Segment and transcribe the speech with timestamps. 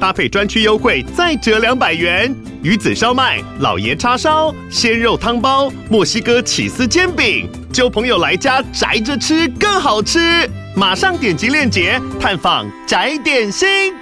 [0.00, 2.34] 搭配专区优惠再折两百元。
[2.62, 10.48] 鱼子烧麦、老爷叉烧、鲜肉汤包、墨西哥起司煎饼，揪朋友来家宅着吃更好吃。
[10.74, 13.94] 马上点击链接探访宅点心。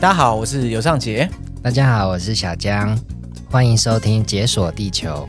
[0.00, 1.28] 大家好，我是尤尚杰。
[1.62, 2.98] 大家好，我是小江。
[3.50, 5.28] 欢迎收听《解锁地球》。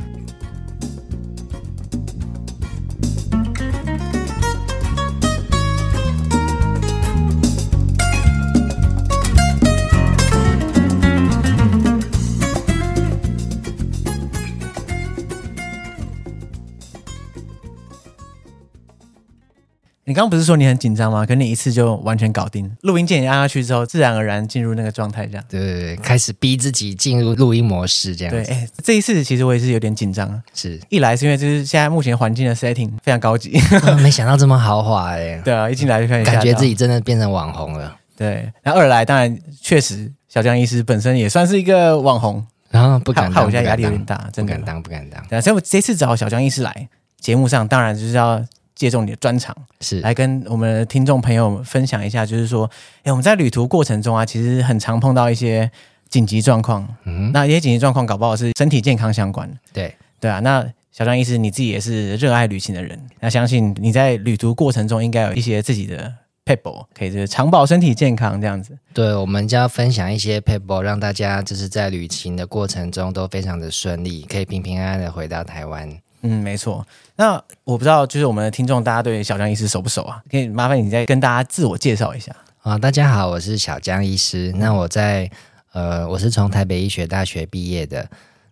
[20.05, 21.25] 你刚刚不是说你很紧张吗？
[21.25, 25.45] 可你一次就完全搞定，录音键一按下去之后，自然而然进入那个状态，这样。
[25.47, 28.33] 对对对，开始逼自己进入录音模式，这样。
[28.33, 35.39] 对，哎，这一次其实我也是有点紧张，是一来是因为就是现在目前环境的 setting 非常高级，哦、没想到这么豪华哎。
[35.45, 37.95] 对啊，一进来就看感觉自己真的变成网红了。
[38.17, 45.25] 对，然后二来当然确实小江医师本身也算是一个网红，然后不敢当，我现在压力有点大，真的不敢当，不敢当。
[45.29, 46.89] 对，所以我这次找小江医师来
[47.21, 48.43] 节目上，当然就是要。
[48.83, 52.69] 借重你的专长，是来跟我们的听众朋友分享一下，就是说，
[53.03, 55.71] 哎，我们在旅途过程中啊，其实很常碰到一些
[56.09, 56.85] 紧急状况。
[57.05, 59.49] 嗯，那一些紧急状况搞不好是身体健康相关。
[59.71, 66.13] 对对啊，那小张医师你自己也是热爱旅行的人，那相信你在旅途过程中应该有一些自己的
[66.43, 68.77] 撇步，可以就是长保身体健康这样子。
[68.93, 75.89] 对，我们就要分享一些撇步，让大家就是在旅行的过程中都非常的顺利，可以平平安安的回到台湾。
[76.25, 76.85] 嗯，没错。
[77.15, 80.23] 那我不知道，就是我们的听众，大家对小江医师熟不熟啊？
[80.29, 82.77] 可以麻烦你再跟大家自我介绍一下啊。
[82.77, 84.51] 大家好，我是小江医师。
[84.55, 85.29] 那我在
[85.73, 88.09] 呃，我是从台北医学大学毕业的。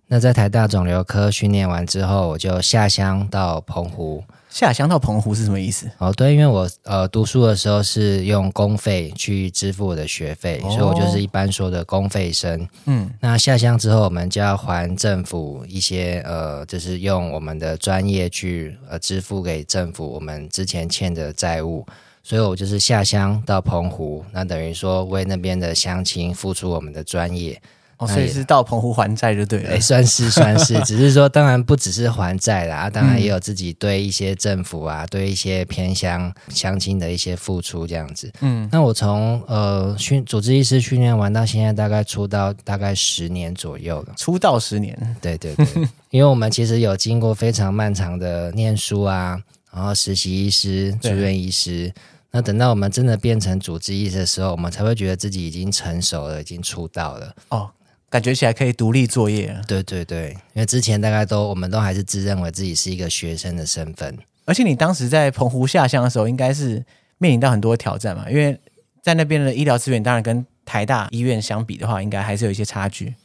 [0.08, 4.24] 那在台大肿瘤科训练完之后，我就下乡到澎湖。
[4.52, 5.90] 下乡到澎湖是什么意思？
[5.98, 12.68] 哦，对，因为我呃读书的时候是用公费去支付我的学费，哦、所以我就是一般说的公费生。
[12.86, 21.86] 嗯，那下乡之后，我们就要还政府一些呃，就是用我们的专业去呃支付给政府我们之前欠的债务，
[22.22, 27.60] 所以我就是下乡到澎湖，那等于说为那边的乡亲付出我们的专业。
[28.02, 38.32] 哦、所以是到澎湖还债就对了，哎，算是算是， 只是说当然不只是还债啦，当然也有自己对一些政府啊，嗯、对一些偏乡乡亲的一些付出这样子。
[38.42, 44.14] 嗯，那我从呃训主治医师训练完到现在，大概出道大概十年左右了。
[44.18, 45.66] 出道十年，对对对，
[46.10, 49.40] 因为我们其实有经过非常漫长的念书啊，
[49.72, 51.94] 然后实习医师、住院医师，
[52.32, 57.36] 那等到我们真的变成主治医师的时候，我们才会觉得自己已经成熟了，已经出道了。
[57.50, 57.70] 哦。
[58.12, 59.60] 感觉起来可以独立作业。
[59.68, 64.16] 对对对，因为之前大概都我们都还是自认为自己是一个学生的身份。
[64.46, 66.84] 而且你当时在澎湖下乡的时候，应该是
[67.20, 68.30] 面临到很多挑战嘛？
[68.30, 68.60] 因为
[69.02, 73.16] 在那边的医疗资源，当然跟台大医院相比的话，应该还是有一些差距。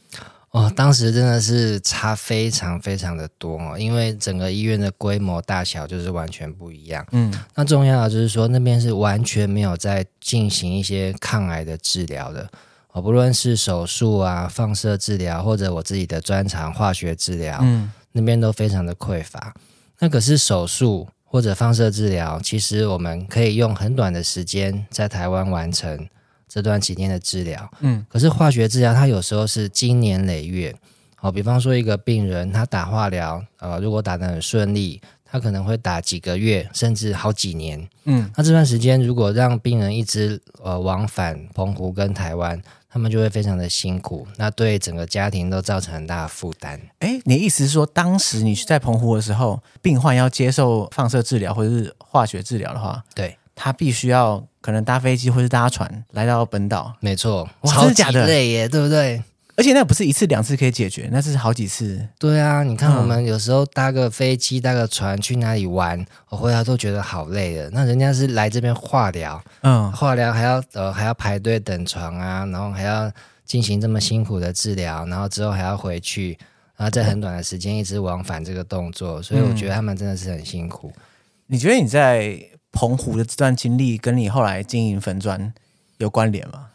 [0.51, 7.05] 哦，当时真的是差非常非常的多哦，因为整个医院的规模大小就是完全不一样。
[7.11, 12.49] 嗯，那重要的就是说，那边是完全没有在进行一些抗癌的治疗的。
[12.93, 19.53] 不论是手术啊、放射治疗，或者我自己的专长化学治疗，嗯，那边都非常的匮乏。
[19.99, 26.07] 那可是手术或者放射治疗，其实我们可以用很短的时间在台湾完成
[26.47, 28.05] 这段几天的治疗，嗯。
[28.09, 30.75] 可是化学治疗，它有时候是经年累月。
[31.19, 38.29] 好，比方说一个病人，他打化疗，呃，如果打得很顺利，他可能会打几个月，甚至好几年，嗯。
[38.35, 46.79] 那这段时间如果让病人一直呃往返澎湖跟台湾，他们就会非常的辛苦，那对整个家庭都造成很大的负担。
[46.99, 56.95] 哎，你的意思是说，当时你在澎湖的时候，病患要接受放射治疗或者是化学治疗的话，对，他必须要可能搭飞机或是搭船来到本岛。
[57.01, 58.25] 没错，哇，真的假的？
[58.25, 59.21] 累耶，对不对？
[59.57, 62.07] 而且那不是一次两次可以解决，那是好几次。
[62.19, 67.67] 对啊，你看我们有时候搭个飞机、搭个船去哪里玩，我回来都觉得好累的。
[67.71, 73.11] 那人家是来这边化疗，嗯，化疗还要呃还要排队等床啊，然后还要
[73.45, 76.37] 进行这么辛苦的治疗，然后之后还要回去，
[76.75, 80.93] 然后在很短的时间一直往返这个动作，所以我觉得他们真的是很辛苦。
[80.95, 81.01] 嗯，
[81.47, 82.39] 你觉得你在
[82.71, 85.51] 澎湖的这段经历跟你后来经营粉砖
[85.97, 86.67] 有关联吗？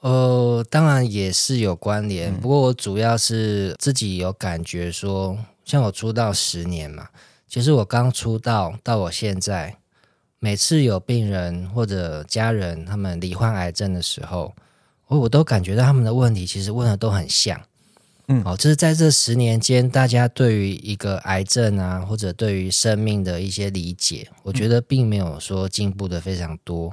[0.00, 7.08] 呃，当然也是有关联，不过我主要是自己有感觉说，像我出道十年嘛，
[7.48, 9.76] 其实我刚出道到我现在，
[10.38, 14.54] 每次有病人或者家人他们罹患癌症的时候，
[15.08, 17.60] 我我都感觉到他们的问题其实问的都很像。
[18.28, 26.92] 嗯，好，就是在这十年间，大家对于一个癌症啊，或者对于生命的一些理解，我觉得并没有说进步的非常多。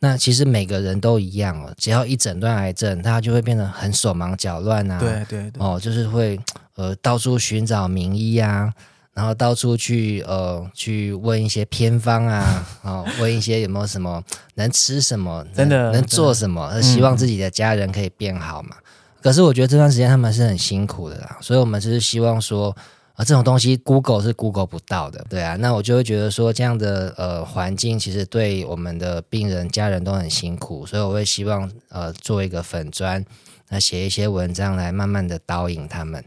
[0.00, 4.98] 那其实每个人都一样哦，只要一诊断癌症，他就会变得很手忙脚乱啊。
[4.98, 6.38] 对对对，哦，就是会
[6.76, 8.72] 呃到处寻找名医啊，
[9.12, 14.22] 然后到处去呃去问一些偏方啊，哦，问一些有没有什么
[14.54, 18.76] 能吃什么，真的能做什么，希望自己的家人可以变好嘛。
[19.20, 22.74] 可是我觉得这段时间他们是很辛苦的啦，所以我们就是希望说，
[23.18, 33.24] 啊，这种东西 Google 是 Google 不到的，对啊，那我就会觉得说，这样的呃环境其实对我们的病人家人都很辛苦，所以我会希望呃做一个粉砖，
[33.70, 36.24] 那写一些文章来慢慢的导引他们。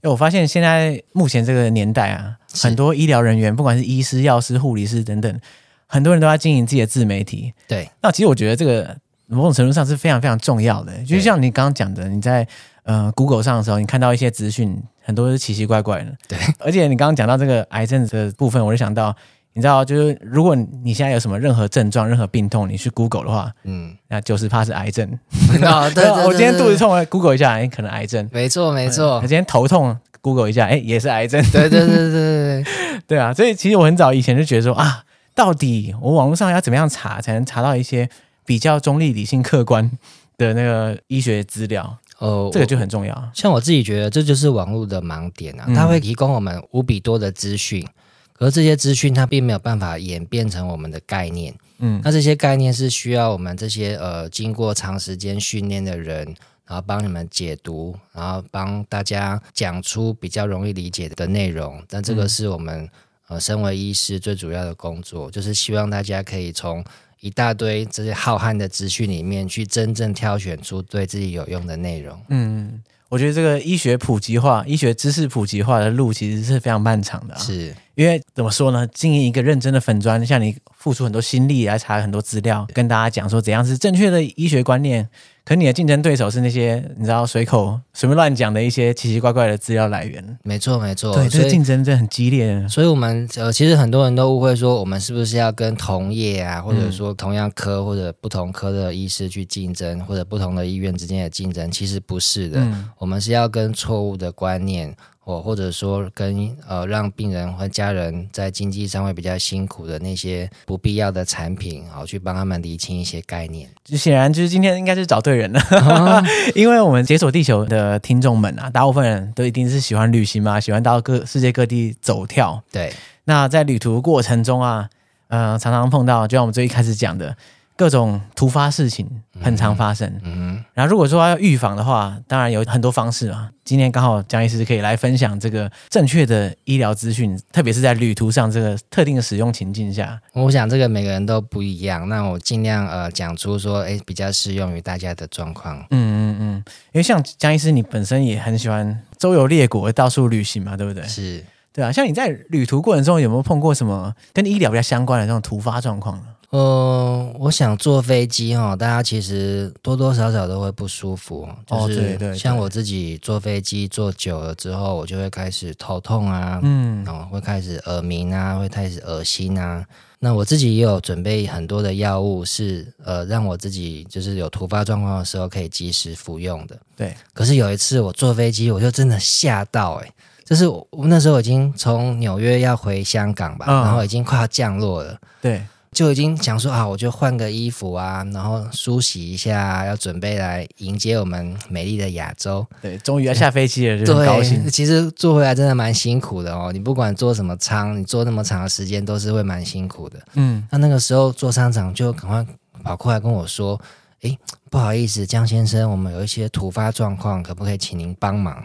[0.00, 5.40] 哎，我发现现在目前这个年代啊，很多医疗人员，不管是医师、药师、护理师等等，
[5.86, 7.54] 很多人都在经营自己的自媒体。
[7.68, 8.96] 对，那其实我觉得这个。
[9.26, 12.46] 某种程度上是非常非常重要的，就像你刚刚讲的，你在
[12.84, 16.12] 呃 Google 上的时候，你看到一些资讯，很多是奇奇怪怪的。
[16.28, 19.14] 对，而且你刚刚讲到这个癌症的部分，我就想到，
[19.54, 25.08] 你知道，就是如果你现在有什么任何症状、任何病痛，你去 Google 的话，嗯，那九十怕是癌症。
[25.62, 28.28] 哦，对，对，对，对，我今天肚子痛，Google 一下，哎，可能癌症。
[28.32, 29.16] 没错，没错。
[29.16, 31.42] 我今天头痛，Google 一下，哎，也是癌症。
[31.50, 32.64] 对，对，对，对，对，对，
[33.08, 33.32] 对啊。
[33.32, 35.04] 所以其实我很早以前就觉得说啊，
[35.34, 38.08] 到底我网络上要怎么样查，才能查到一些。
[38.46, 39.90] 比较中立、理性、客观
[40.36, 43.30] 的那个医学资料，哦，这个就很重要。
[43.34, 47.92] 像我自己觉得，这就是网络的盲点啊，它会提供我们无比多的资讯，嗯、
[48.32, 51.54] 可是这些资讯它并没有办法演变成我们的概念。
[51.78, 56.24] 嗯，那这些概念是需要我们这些呃经过长时间训练的人，
[56.66, 61.82] 然后帮你们解读，然后帮大家讲出比较容易理解的内容。
[61.88, 62.88] 但这个是我们
[63.26, 66.82] 呃身为医师最主要的工作，就是希望大家可以从。
[67.24, 72.20] 一大堆这些浩瀚的资讯里面，去真正挑选出对自己有用的内容。
[72.28, 77.40] 嗯，我觉得这个医学普及化、医学知识普及化的路其实是非常漫长的啊。
[77.40, 78.86] 是因为怎么说呢？
[78.88, 85.08] 经营一个认真的粉砖，像你付出很多心力来查很多资料，跟大家讲说怎样是正确的医学观念。
[85.44, 90.38] 可你的竞争对手是那些你知道随口随便乱讲的一些奇奇怪怪的资料来源。
[90.42, 91.14] 没错，没错。
[91.14, 92.66] 对，这个竞争真的很激烈。
[92.66, 101.70] 所以我们呃，其实很多人都误会说，我们是不是要跟同业啊，或者说同样科或者不同科的医师去竞争，或者不同的医院之间的竞争？
[101.70, 104.96] 其实不是的，嗯、我们是要跟错误的观念。
[105.24, 113.68] 或或者说跟呃让病人和家人在经济上会比较辛苦的那些不必要的产品，好去帮他们厘清一些概念。
[113.82, 116.22] 就显然就是今天应该是找对人了，哦、
[116.54, 122.62] 因为我们解锁地球的听众们啊，大部分人都一定是喜欢旅行嘛，喜欢到各世界各地走跳。
[122.70, 122.92] 对，
[123.24, 124.88] 那在旅途过程中啊，
[125.28, 127.34] 呃，常常碰到，就像我们最一开始讲的。
[127.76, 129.08] 各种突发事情
[129.40, 133.50] 很常发生，嗯，嗯，然后如果说要预防的话，当然有很多方式啊。
[133.64, 140.20] 今天刚好江医师可以来分享这个正确的医疗资讯，特别是在旅途上这个特定的使用情境下。
[140.34, 145.78] 我想这个每个人都不一样，那我尽量呃讲出说，哎，比较适用于大家的状况。
[145.78, 151.02] 嗯嗯嗯，因为像江医师，你本身也很喜欢周游列国，到处旅行嘛，对不对？
[151.08, 151.42] 是，
[151.72, 151.90] 对啊。
[151.90, 156.26] 像你在旅途过程中有没有碰过什么跟医疗比较相关的这种突发状况呢？
[156.54, 169.84] 呃，我想坐飞机哈，大家其实多多少少都会不舒服，就是像我自己坐飞机坐久了之后，我就会开始头痛啊，嗯，然后会开始耳鸣啊，会开始恶心啊。
[170.20, 176.78] 那我自己也有准备很多的药物，是呃让我自己就是有突发状况的时候可以及时服用的。
[176.96, 180.14] 对，可是有一次我坐飞机，我就真的吓到哎、欸，
[180.44, 185.18] 就是我那时候已经从纽约要回香港吧，嗯、然后已经快要降落了。
[185.42, 185.60] 对。
[185.94, 192.66] 就已经想说啊，我就换个衣服啊，然后梳洗一下，要准备来迎接我们美丽的亚洲。
[192.82, 194.66] 对，终于要下飞机了，就很高兴。
[194.68, 200.18] 其实坐回来真的蛮辛苦的哦，你不管坐什么舱，你坐那么长的时间都是会蛮辛苦的。
[200.34, 202.44] 嗯，那那个时候坐商场就赶快
[202.82, 203.80] 跑过来跟我说
[204.22, 204.36] ：“诶，
[204.68, 208.64] 不好意思，江先生，我们有一些突发状况，可不可以请您帮忙？”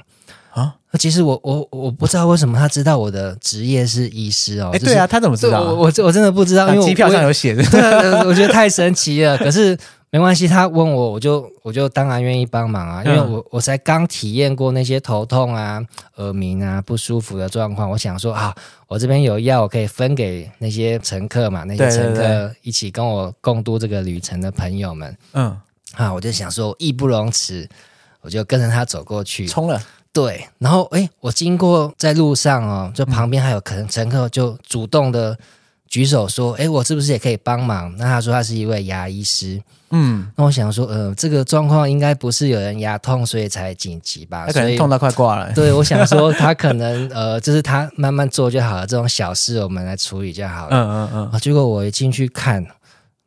[0.59, 4.71] 啊，其实我我我不知道为什么他知道我的职业是医师哦。
[4.73, 5.61] 哎，对啊，他怎么知道？
[5.61, 7.63] 我我我真的不知道，因为机票上有写的。
[7.63, 9.37] 对，我觉得太神奇了。
[9.37, 9.77] 可是
[10.09, 13.03] 没关系，他问我，我就我就当然愿意帮忙啊。
[13.03, 15.79] 因为我我才刚体验过那些头痛啊、
[16.15, 17.87] 耳鸣啊、不舒服的状况。
[17.87, 18.55] 我想说啊，
[18.87, 25.15] 我这边有药，我可以分给那些乘客嘛，那些乘客一起跟我共度这个旅程的朋友们。
[25.33, 25.55] 嗯，
[25.93, 27.69] 啊，我就想说义不容辞，
[28.21, 29.79] 我就跟着他走过去，冲了。
[30.11, 35.37] 对，然后哎，我经过在路上哦，就旁边还有可能乘客就主动的
[35.87, 39.61] 举手说：“哎，我是不是也可以帮忙？”那他说他是一位牙医师。
[39.91, 44.45] 嗯，那我想说，呃，这个状况应该不是有人牙痛，所以才紧急吧？
[44.45, 45.51] 他可能痛到快挂了。
[45.53, 50.77] 对，我想说他可能呃，就是他慢慢做就好了，这种小事我们来处理就好了。
[50.77, 51.39] 嗯嗯嗯。
[51.39, 52.63] 结果我一进去看，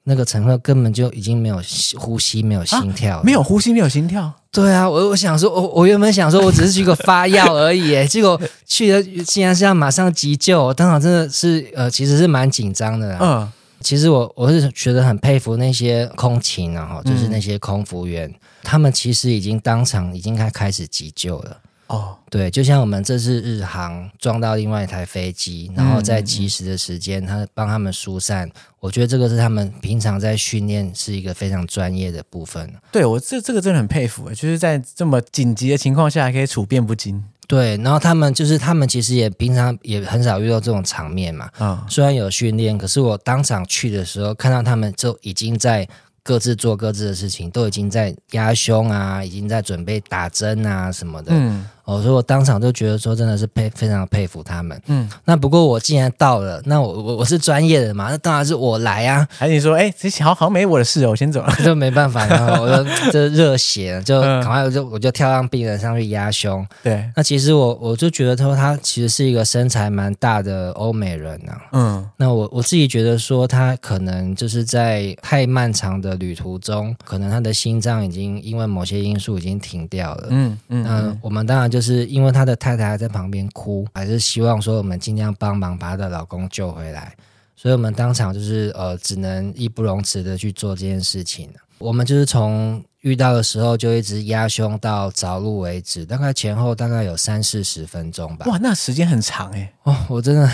[0.05, 1.61] 那个乘客根本就已经没有
[1.97, 4.33] 呼吸，没有心跳，没有呼吸，没有心跳。
[4.51, 13.19] 对啊，我我想说，我我原本想说我只是去个发药 而已，结果去了竟然是要马上急救，我当场真的是呃，其实是蛮紧张的。
[13.21, 13.51] 嗯。
[13.81, 21.57] 其实我我是觉得很佩服那些空勤啊，哈，就是那些空服员，嗯、他们其实已经当场已经开开始急救了。
[21.93, 28.51] 哦，对，就像我们这次日航撞到另外一台飞机，然后在及时的时间，他帮他们疏散。
[28.81, 32.73] 我觉得这个是他们平常在训练是一个非常专业的部分。
[32.91, 37.23] 对，我这这个真的很佩服，就是在这么紧急的情况下还可以处变不惊。
[37.47, 41.51] 对，然后他们就是他们其实也平常也很少遇到这种场面嘛。
[41.59, 45.87] 啊，虽然有训练，可是我当场去的时候，看到他们就已经在
[46.23, 51.33] 各自做各自的事情，都已经在压胸啊，已经在准备打针啊什么的。
[51.35, 51.67] 嗯。
[51.85, 54.81] 哦，所以我当场就觉得说，真的是佩非常佩服他们。
[54.87, 59.27] 嗯，那不过我既然到了，那我我我是专业的嘛，那当然是我来啊。
[59.37, 66.65] 还是你说，哎、欸，这好好像没我的事哦，我先走了， 就没办法，然后我就 这热血，就赶快我就我就跳上病人上去压胸。
[66.85, 71.61] 对，那其实我我就觉得说，他其实是一个身材蛮大的欧美人呐、啊。
[71.73, 80.29] 嗯，那我我自己觉得说，他可能就是在太漫长的旅途中，可能他的心脏已经因为某些因素已经停掉了。
[80.31, 81.72] 嗯嗯，那我们当然。
[81.73, 87.17] 就是因为他的太太还在旁边哭，还是希望说我们尽量帮忙把她的老公救回来，
[87.57, 91.49] 所以我们当场就是呃，只能义不容辞的去做这件事情。
[91.79, 98.47] 我们就是从遇到的时候就一直压胸到着陆为止，大概前后大概有三四十分钟吧。
[98.49, 99.73] 哇，那时间很长哎！
[99.83, 100.49] 哦，我真的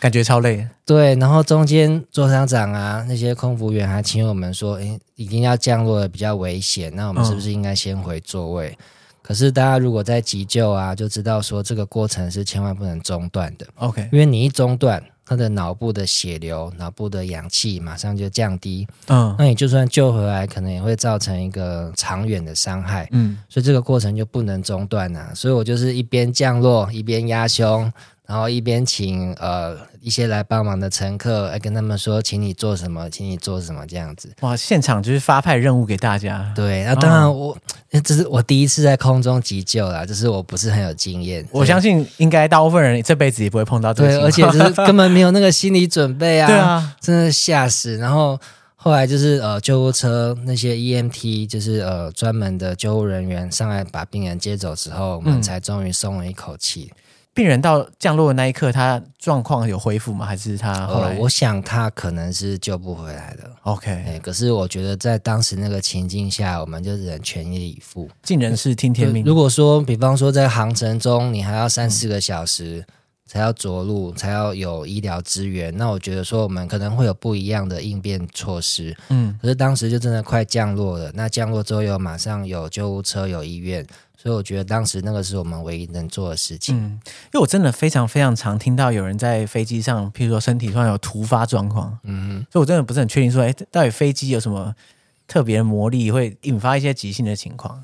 [0.00, 0.66] 感觉超累。
[0.84, 8.70] 对，然后中间座舱长啊，那些空服员还请我们说，诶，已经要降落了，比较危险，那我们是不是应该先回座位？
[8.70, 8.84] 嗯
[9.32, 13.66] 可是大家如果在急救啊，就知道说这个过程是千万不能中断的。
[13.76, 18.86] OK，因为你一中断，他的脑部的血流、脑部的氧气马上就降低。
[19.06, 23.08] 嗯，那你就算救回来，可能也会造成一个长远的伤害。
[23.12, 25.32] 嗯，所以这个过程就不能中断啊。
[25.34, 27.90] 所以我就是一边降落一边压胸。
[28.32, 34.32] 然后一边请呃一些来帮忙的乘客来跟他们说，请你做什么，请你做什么这样子。
[34.40, 36.50] 哇，现场就是发派任务给大家。
[36.56, 37.56] 对，那当然我、哦、
[38.02, 41.46] 这是我第一次在空中急救啦，就是我不是很有经验。
[41.52, 44.08] 我相信应该大部分人这辈子也不会碰到这个。
[44.08, 46.46] 对，而且就是根本没有那个心理准备啊。
[46.48, 47.98] 对啊，真的吓死。
[47.98, 48.40] 然后
[48.76, 56.90] 后来就是呃救护车那些 EMT 就是呃专门的救护人员上来把病人接走之后，我们才终于松了一口气。
[56.90, 56.96] 嗯
[57.34, 60.26] 病人到降落的那一刻，他状况有恢复吗？
[60.26, 61.08] 还是他后来？
[61.14, 63.50] 呃，我想他可能是救不回来的。
[63.62, 68.08] OK，欸，可是我觉得在当时那个情境下，我们就只能全力以赴。
[68.22, 69.24] 尽人事听天命。
[69.24, 72.84] 如果说，比方说在航程中，你还要三四个小时
[73.32, 78.94] 才要着陆，才要有医疗资源，那我觉得说我们可能会有不一样的应变措施。
[79.08, 83.86] 嗯，可是当时就真的快降落了，那降落之后又马上有救护车、有医院。
[84.18, 86.76] 所以我觉得当时那个是我们唯一能做的事情。
[86.76, 91.98] 嗯，因为我真的非常非常常听到有人在飞机上，譬如说身体突然有突发状况。
[92.02, 94.74] 嗯，所以我真的不是很确定说，哎，到底飞机有什么
[95.26, 97.82] 特别的魔力，会引发一些急性的情况？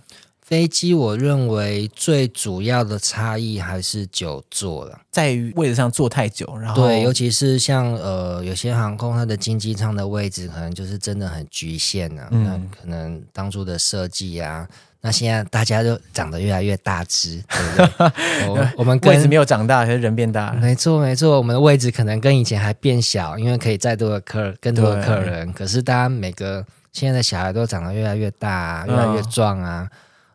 [0.49, 6.57] 飞机我认为最主要的差异还是久坐了，在于位置上坐太久。
[6.57, 12.29] 然后对，尤其是像呃有些航空它的经济舱的位置可能就是真的很局限啊。
[12.31, 14.67] 嗯，那可能当初的设计啊。
[15.03, 18.09] 那现在大家都长得越来越大只， 对不对？
[18.49, 20.53] 我我们位置没有长大，可是人变大。
[20.53, 25.53] 没错没错，我们的位置可能跟以前还变小，因为可以再多的客，更多的客人。
[25.53, 29.87] 可是大家每个现在的小孩都长得越来越大啊，越来越壮啊。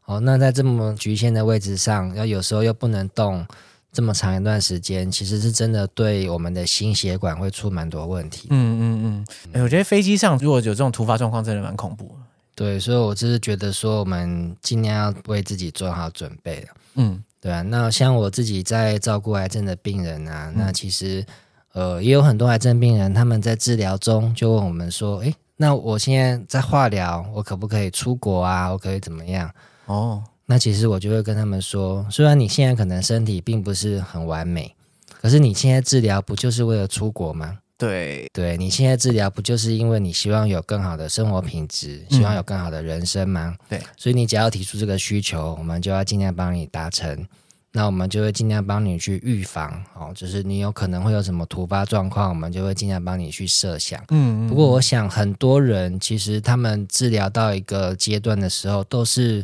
[0.06, 3.46] 哦，那在这么局限的位置上，要有时候又不能动
[3.92, 8.48] 这么长一段时间，其实是真的对我们的心血管会出蛮多问题。
[8.50, 9.26] 嗯嗯嗯。
[9.54, 12.14] 哎，我觉得飞机上如果有这种突发状况，真的蛮恐怖。
[12.56, 16.68] 对，所以我就是觉得说，我们尽量要为自己做好准备了。
[16.96, 17.62] 嗯，对啊。
[17.62, 21.26] 那像我自己在照顾癌症的病人啊，嗯、那其实
[21.72, 28.68] 呃也有很多癌症病人，他们在治疗中就问我们说：“哎，那我现在在化疗，我可不可以出国啊？
[28.70, 29.50] 我可以怎么样？”
[29.86, 34.76] 哦，那其实我就会跟他们说，虽然你现在可能身体并不是很完美，
[35.22, 37.60] 可是你现在治疗不就是为了出国吗？
[37.78, 43.56] 对对，你现在治疗不就是因为你希望有更好的生活品质，希望有更好的人生吗？
[43.68, 47.28] 对，所以你只要提出这个需求，我们就要尽量帮你达成。
[47.76, 54.00] 那我们就会尽量帮你去预防哦，就是你有可能会有什么突发状况，我们就会尽量帮你去设想。
[54.10, 59.44] 嗯，嗯，不过我想很多人其实他们治疗到一个阶段的时候，都是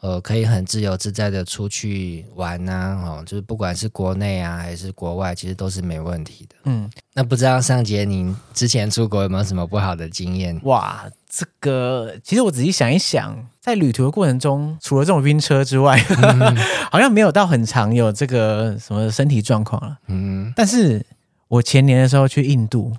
[0.00, 6.56] 呃可以很自由自在的出去玩呐，哦，就是不管是国内啊还是国外，其实都是没问题的。
[6.64, 10.60] 嗯，那不知道尚杰您之前出国有没有什么不好的经验？
[10.64, 13.36] 哇，这个其实我仔细想一想。
[13.60, 16.56] 在旅途的过程中，除了这种晕车之外，嗯、
[16.88, 19.98] 好像没有到很常有这个什么身体状况了。
[20.06, 21.04] 嗯，但是
[21.48, 22.92] 我前年的时候去印度，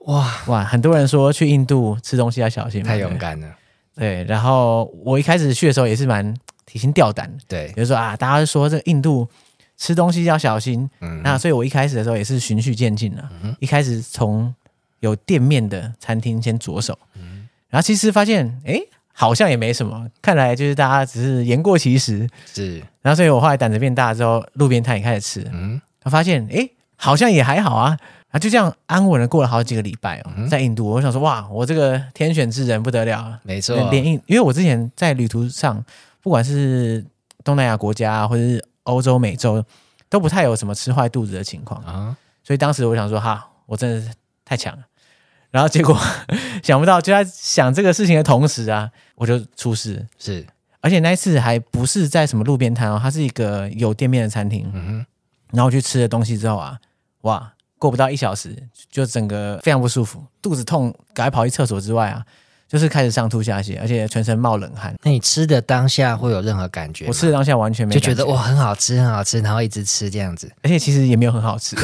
[0.00, 3.48] 哇哇，很多人说去印度吃东西要小心，太勇敢了。
[3.94, 6.34] 对，然后我一开始去的时候也是蛮
[6.66, 7.32] 提心吊胆。
[7.46, 9.28] 对，比如说啊，大家说这个印度
[9.76, 10.88] 吃东西要小心。
[11.00, 13.30] 嗯，那所以我一开始的时候也是循序渐进了。
[13.42, 14.54] 嗯，一开始从
[15.00, 16.98] 有店面的餐厅先着手。
[17.14, 18.80] 嗯，然后其实发现，哎。
[19.14, 22.26] 好像也没什么，看来就是大家只是言过其实。
[22.46, 25.46] 是，然后所以我后来胆子变大之后，路边摊也开始吃。
[25.52, 26.66] 嗯，他发现哎，
[27.02, 27.98] 好像也还好啊，
[28.30, 35.84] 啊就这样安稳的过了好几个礼拜哦，在印度，我想说哇，我这个天选之人不得了，没错，连印，因为我之前在旅途上，
[36.22, 37.04] 不管是
[37.42, 39.64] 东南亚国家或者是欧洲、美洲，
[40.08, 41.82] 都不太有什么吃坏肚子的情况。
[41.82, 44.82] 啊，所以当时我想说哈，我真的是太强了。
[45.50, 45.98] 然后结果
[46.62, 50.06] 想不到，就在想这个事情的同时啊，我就出事。
[50.18, 50.46] 是，
[50.80, 55.04] 而且那一次还不是在什么路边摊哦，它是一个有店面的餐厅。
[55.52, 56.78] 然后去吃了东西之后啊，
[57.22, 58.56] 哇，过不到一小时，
[58.90, 62.22] 就整个非常不舒服，肚子痛，赶快跑去厕所之外啊。
[62.68, 64.94] 就是开始上吐下泻，而且全身冒冷汗。
[65.02, 67.04] 那你吃的当下会有任何感觉？
[67.06, 70.50] 我吃的当下完全没感觉，就觉得哇，很好吃，很好吃，然后一直吃这样子。
[70.62, 71.76] 而且其实也没有很好吃，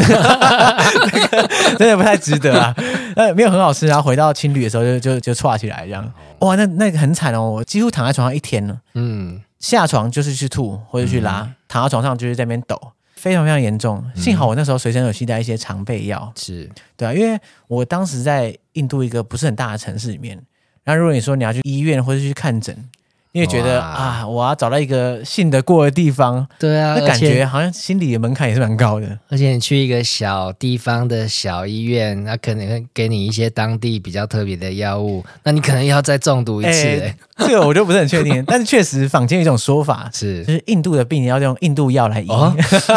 [1.76, 2.74] 真的不太值得啊。
[3.16, 6.10] 呃，没有很好吃，然后回到青旅的时候就就就剉起来这样。
[6.38, 8.80] 哇，那那个很惨哦，我几乎躺在床上一天了。
[8.94, 12.80] 嗯，下床就是去吐或者去拉，嗯、躺在床上就是在那边抖，
[13.18, 14.02] 非常非常严重。
[14.14, 20.40] 幸好我那时候随身有携带一些常备药，是对啊，因为我当时在印度一个不是很大的城市里面。
[20.84, 22.74] 然后如果你说你要去医院或者去看诊，
[23.38, 29.06] 你也觉得啊，我要找到一个信得过的地方，对啊，那感觉好像心理的门槛也是蛮高的。
[29.28, 36.70] 而且你去一个小地方的小医院，那可能会给你一些当地比较特别的药物，那你可能要再中毒一次。
[36.72, 42.52] 欸， 这个我就不是很确定， 但是确实坊间有一种说法是，就是印度的病要用印度药来医，哦，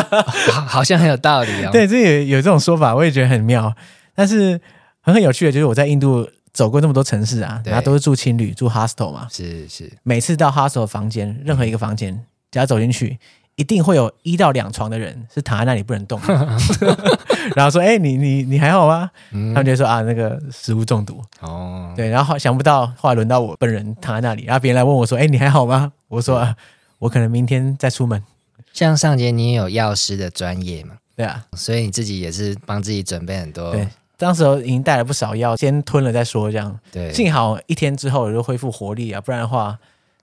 [0.65, 1.69] 好像很有道理哦。
[1.71, 3.71] 对，这也有这种说法，我也觉得很妙。
[4.15, 4.59] 但是
[5.01, 6.27] 很很有趣的，就是我在印度。
[6.53, 9.27] 走过那么多城市啊，然后都是住青旅、住 hostel 嘛。
[9.31, 13.17] 是是，每次到 hostel 房间，任何一个房间，只要走进去，
[13.55, 16.19] 一定会有一到两床的人是躺在那里不能动。
[17.55, 22.07] 然后说：“哎、欸，你你你还好吗？”嗯、他们就说：“啊，那个食物中毒。”哦，对。
[22.07, 26.55] 然后想不到后来轮到我本人躺在那里，然后别人来问我说：“哎、欸，你还好吗？”我说：“啊，
[26.99, 28.23] 我可能明天再出门。”
[28.73, 30.95] 像上节，你也有药师的专业嘛？
[31.15, 33.75] 对啊，所以你自己也是帮自己准备很多。
[34.21, 34.27] 对。
[34.27, 36.79] 当时已经带了不少药，先吞了再说，这样。
[36.91, 39.77] 对，幸好一天之后我就恢复活力啊，不然的话，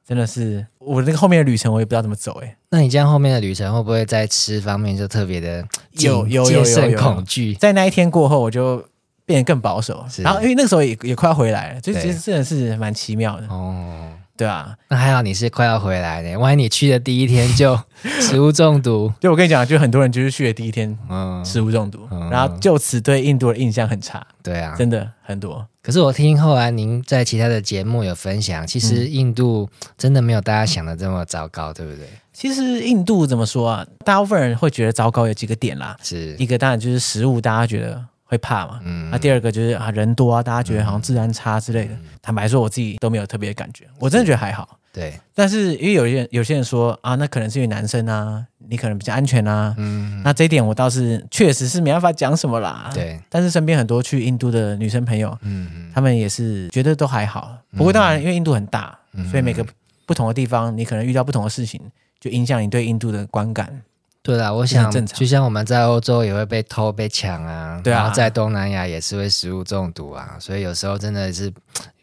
[0.06, 2.56] 真的是我那个后面的旅程我也不知道怎么走哎。
[2.70, 7.54] 那你这样后面的旅程会不会在吃方面就特别的有有有有恐惧？
[7.54, 8.84] 在那一天过后，我就
[9.26, 10.04] 变得更保守。
[10.08, 14.12] 是然后因为那个时候也也快要回来了，就其实真的是蛮奇妙的哦。
[14.38, 17.78] 对啊，那还好你是快要回来的，万一你去的第一天就
[18.22, 24.24] 食物中毒，对，我跟你讲，就很多人就是去的第一天，嗯，食物中毒，嗯、然后就此对印度的印象很差。
[24.40, 25.66] 对啊，真的很多。
[25.82, 32.06] 可是我听后来您在其他的节目有分享，其实印度真的没有大家想的这么糟糕，对不对？
[32.32, 33.86] 其实印度怎么说啊？
[34.04, 38.04] 大部分人会觉得糟糕有几个点啦，是一个当然就是食物，大家觉得。
[38.28, 38.78] 会怕嘛？
[38.84, 41.94] 嗯，那、啊、第二个就是啊，人多啊，大家觉得好像治安差之类的。
[41.94, 44.78] 嗯、坦白说，我自己都没有特别的感觉，我真的觉得还好。
[44.92, 49.74] 对，但是因为有些人有些人说啊，那可能是因为男生啊，你可能比较安全啊。
[49.78, 52.90] 嗯，那这一点我倒是确实是没办法讲什么啦。
[52.92, 57.56] 对，但是身边很多去印度的女生朋友，嗯嗯，他们也是觉得都还好。
[57.76, 59.64] 不过当然，因为印度很大，嗯、所以每个
[60.04, 61.80] 不同的地方，你可能遇到不同的事情，
[62.18, 63.82] 就影响你对印度的观感。
[64.28, 71.50] 对啦，我想就像我们在欧洲也会被偷被抢啊，对啊，然后在东南亚也是会食物中毒啊，所以有时候真的是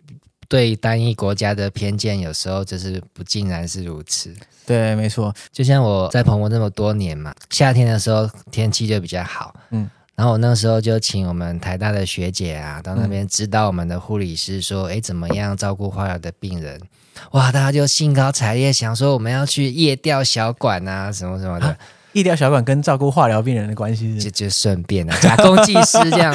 [0.49, 4.33] 对单一国家的偏见，有时候就是不尽然是如此。
[4.65, 16.81] 对，没错，就像我在澎湖那么多年嘛，夏天的时候天气就比较好，嗯，然后我那时候就请我们台大的学姐啊到那边指导我们的护理师说，哎，怎么样照顾化疗的病人？
[17.33, 21.77] 哇，大家就兴高采烈想说我们要去夜钓小馆啊，什么什么的。
[22.15, 24.23] 医疗小管跟照顾化疗病人的关系是？
[24.23, 26.33] 就就顺便啊， 假公济私这样。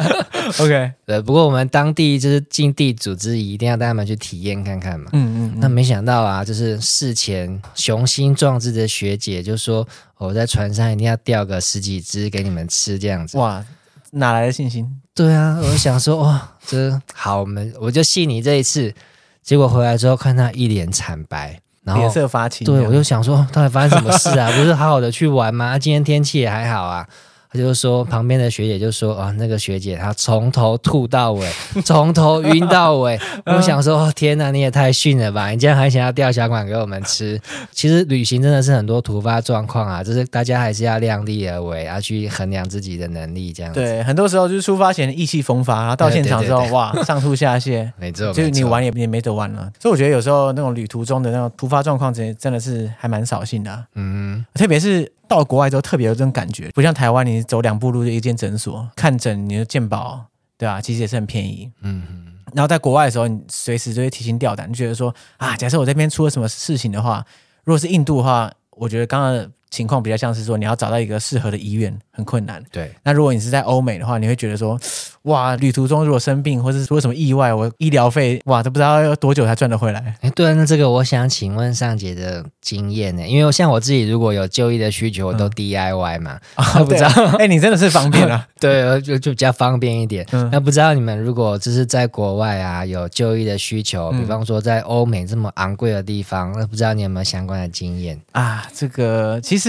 [0.60, 1.20] OK，对。
[1.22, 5.08] 不过我们当地就是尽地主之谊，一定要带他们去体验看看嘛。
[5.14, 5.58] 嗯嗯，嗯。
[5.58, 13.38] 那没想到啊，就是事前雄心壮志的学姐就说，我在船上一定要钓个十几只给你们吃，这样子。
[13.38, 13.64] 哇，
[14.10, 14.86] 哪来的信心？
[15.14, 18.94] 对啊，我想说，哇，这好，我们我就信你这一次。
[19.42, 22.64] 结果回来之后，看他一脸惨白，然后脸色发青。
[22.64, 24.50] 对，我就想说，到底发生什么事啊？
[24.56, 25.78] 不是好好的去玩吗？
[25.78, 27.06] 今天天气也还好啊。
[27.52, 31.46] 他就说，旁边的学姐就说：“啊，那个学姐她从头吐到尾，
[31.84, 33.18] 从头晕到尾。
[33.44, 35.50] ”我想说：“天哪，你也太逊了吧！
[35.50, 37.38] 你竟然还想要钓小管给我们吃？
[37.70, 43.80] 其实旅行真的是很多突发状况啊，就是大家还是要量力而为，要去衡量自己的能力，这样子。
[43.80, 49.70] 对，很多时候就是出发前意气风发，然后到现场之后，对对对对哇， 上吐下泻，没错，就是你玩也也没得玩了。
[49.78, 53.84] 所以我觉得有时候那种旅途中的那种突发状况，真真的是还蛮扫兴的啊。
[53.94, 55.12] 嗯，特别是。
[55.32, 60.26] 到了国外之后，特别有这种感觉，不像台湾，你走两步路就一间诊所看诊，你的健保，
[60.58, 60.80] 对吧、啊？
[60.82, 61.72] 其实也是很便宜。
[61.80, 62.34] 嗯嗯。
[62.52, 67.24] 然后在国外的时候，你随时就会提心吊胆，就觉得说啊，假设我这边出了什么事情的话，
[67.64, 72.62] 如果是印度的话，我觉得刚刚的情况比较像是说，你要找到一个适合的医院很困难。
[72.70, 72.92] 对。
[73.02, 74.78] 那如果你是在欧美的话，你会觉得说。
[75.22, 80.16] 哇，旅途中如果生病或者出了什么意外，我医疗费哇都不知道要多久才赚得回来。
[80.20, 83.24] 哎，对，那这个我想请问尚姐的经验呢？
[83.24, 87.08] 因为像我自己如果有就医的需求，我都 DIY 嘛，嗯、 不知道。
[87.38, 88.44] 哎，你真的是方便啊？
[88.58, 90.26] 对，就就比较方便一点。
[90.32, 98.66] 嗯、那不知道你们如果就是在国外啊有就医的需求，比方说在欧美这么昂贵的地方，那不知道你有没有相关的经验啊？
[98.74, 99.61] 这个其实，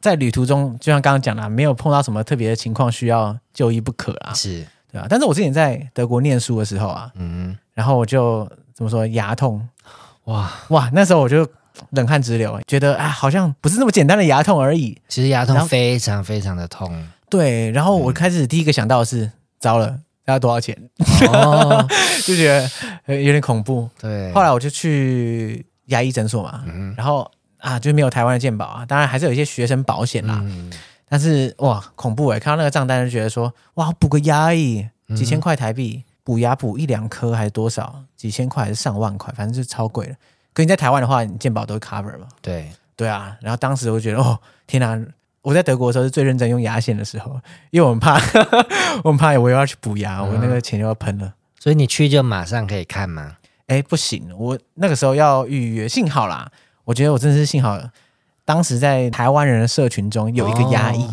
[0.00, 4.32] 在旅途中，就像刚刚讲的，没有碰到什么特别的情况需要就医不可啊。
[4.34, 4.66] 是。
[4.90, 9.60] 对啊，但是我之前在德国念书的时候啊，嗯，然后我就怎么说牙痛，
[10.24, 11.46] 哇哇，那时候我就
[11.90, 14.98] 冷汗直流，觉得啊，好像不是那么简单的牙痛而已。
[15.06, 17.06] 其实牙痛非常非常的痛。
[17.28, 20.74] 对，然后我开始第一个想到的是，嗯、糟了，要多少钱？
[21.30, 21.86] 哦，
[22.24, 22.48] 就觉
[23.06, 23.90] 得有点恐怖。
[24.00, 30.40] 对，后来我就去牙医诊所嘛，嗯、然后啊，就没有台湾的健保啊，当然还是有一些学生保险啦。
[30.42, 30.70] 嗯
[31.10, 32.38] 但是哇，恐怖哎！
[32.38, 38.04] 看到那个账单就觉得说，哇，补个牙几千块台币，补牙补一两颗还是多少？
[38.14, 39.32] 几千块还是上万块？
[39.34, 40.14] 反正就是超贵了。
[40.52, 42.26] 可你在台湾的话，你健保都会 cover 嘛？
[42.42, 43.34] 对对啊。
[43.40, 45.00] 然后当时我就觉得，哦，天哪！
[45.40, 47.40] 我在德国的时候是最认真用牙线的时候，
[47.70, 48.20] 因为我们怕，
[49.02, 51.24] 我们怕我又要去补牙，我那个钱又要喷了。
[51.24, 51.32] 嗯。
[51.58, 53.38] 所以你去就马上可以看吗？
[53.68, 55.88] 哎，不行，我那个时候要预约。
[55.88, 56.50] 幸好啦，
[56.88, 57.78] 我觉得我真的是幸好。
[58.46, 61.06] 当时在台湾人的社群中有一个牙医，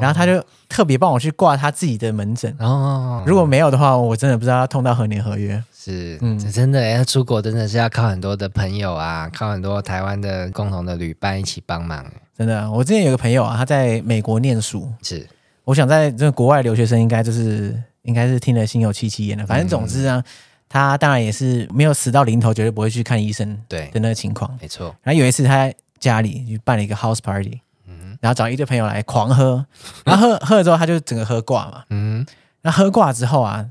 [0.00, 2.54] 然后他就特别帮我去挂他自己的门诊。
[2.60, 5.60] 哦、如果没有的话，我真的不知道要痛到何年何月。
[5.74, 12.06] 是，嗯，真的要出国真的是要靠很多的朋友啊，靠很多台湾的共同的旅伴一起帮忙。
[12.38, 14.88] 真的，我之前有个朋友啊，他在美国念书。
[15.02, 15.26] 是，
[15.64, 19.44] 我想在这个国外留学生应该就是应该是听得心有戚戚焉的。
[19.44, 20.24] 反正总之啊，嗯、
[20.70, 23.60] 他当然也是没有死到临头，绝对不会去看医生。
[23.68, 24.96] 对的那个情况，没错。
[25.02, 25.70] 然后有一次他。
[26.00, 29.62] 家里就办了一个 house party，嗯，然后找一堆朋友来狂喝，
[30.02, 32.24] 然后喝喝了之后他就整个喝挂嘛，嗯，
[32.62, 33.66] 那喝挂之后啊，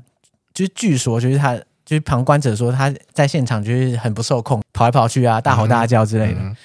[0.54, 6.56] 就是据说就是他就是旁观者说他在现场就是很不受控，跑来跑去啊，大吼大叫之类的，嗯嗯、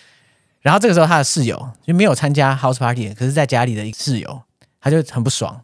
[0.62, 4.40] 然后这个时候他的室友就没有参加 house party，可是在家里的室友
[4.80, 5.60] 他就很不爽。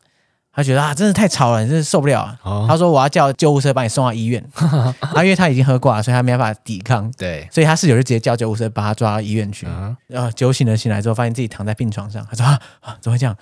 [0.54, 2.40] 他觉得啊，真的太吵了，你真是受不了啊！
[2.44, 4.46] 哦、他说：“我要叫救护车把你送到医院。
[5.00, 7.10] ”啊，因为他已经喝挂了，所以他没办法抵抗。
[7.12, 9.66] 对，所以他室友就直接叫救护车把他抓到医院去。
[9.66, 12.46] 嗯、然后酒醒了，醒来之后发现自己躺在病床上，他说
[12.82, 13.36] ：“啊，怎么会这样？”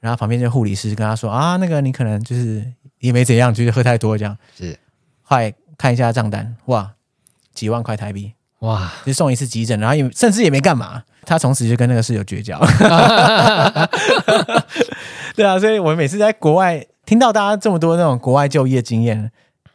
[0.00, 2.64] 然后旁边就护理师跟他说：“啊，那个你可能就是
[2.98, 4.78] 也没怎样，就是喝太多这样。”是，
[5.22, 6.92] 后来看一下账单，哇，
[7.52, 8.32] 几万块台币，
[8.64, 11.02] 哇，就送一次急诊，然后也甚至也没干嘛。
[11.26, 12.58] 他从此就跟那个室友绝交。
[15.34, 19.30] 对啊，所以我每次在国外听到大家这么多那种国外就医的经验，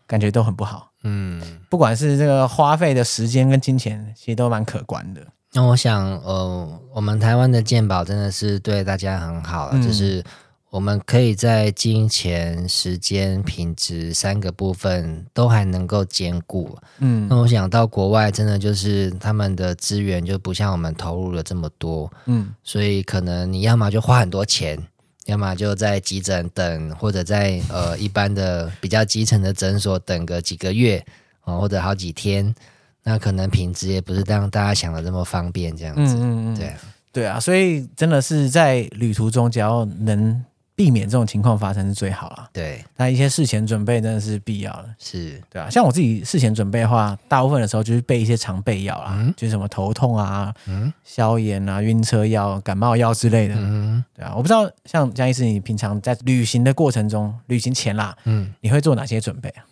[0.08, 0.92] 感觉都很不好。
[1.04, 5.22] 嗯，不管是这个花费的时间跟金钱，其实都蛮可观的。
[5.54, 10.24] 那我想，呃，我们台湾的健保真的是对大家很好，嗯、就是
[10.70, 16.78] 我们可以在金钱、时间、品质三个部分都还能够兼顾。
[17.00, 22.12] 嗯，那我想到国外，真的就是他们的资源就不像我们投入了这么多。
[22.26, 24.78] 嗯，所以可能你要么就花很多钱。
[25.26, 30.98] 要么就在急诊等，或者在呃一般的比较基层的诊所等个几个月
[31.42, 32.56] 啊、呃，或者好几天，
[33.04, 36.16] 那可能品质也不是让大家想的这么方便这样子。
[36.16, 36.78] 嗯嗯嗯，对啊，
[37.12, 40.44] 对啊，所以真的是在旅途中，只要能
[40.80, 42.50] 避免这种情况发生是最好了。
[42.54, 44.86] 对，那一些事前准备真的是必要的。
[44.98, 53.56] 是，对啊，像我自己事前准备的话，大部分的时候就是备一些常备药啦，嗯、就是什么头痛啊、嗯、消炎啊、晕车药、感冒药之类的。
[53.58, 59.66] 嗯，对啊，我不知道像江医师，你平常在旅行的过程中，旅行前啦，嗯，你会做哪些准备啊？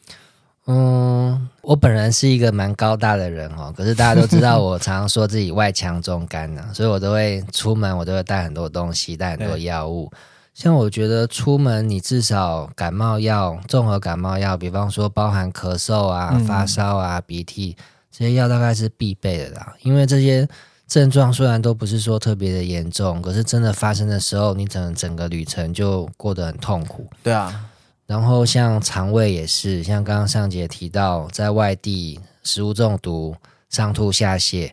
[0.65, 10.11] 嗯，我本人是一个蛮高大的人哦，可是大家都知道我常常说自己外强中干呢，所以我都会出门，我都会带很多东西，带很多 药物。
[10.57, 17.77] 像我觉得出门，你至少感冒药、综合感冒药，比方说包含咳嗽啊、发烧啊、鼻涕
[18.11, 19.75] 这些药，大概是必备的啦。
[19.83, 20.49] 因为这些
[20.87, 27.07] 症状虽然都不是说特别的严重，可是真的发生的时候，你整整个旅程就过得很痛苦。
[27.21, 27.69] 对啊。
[28.07, 33.35] 然后像肠胃也是，像刚刚上节提到，在外地食物中毒、
[33.69, 34.71] 上吐下泻，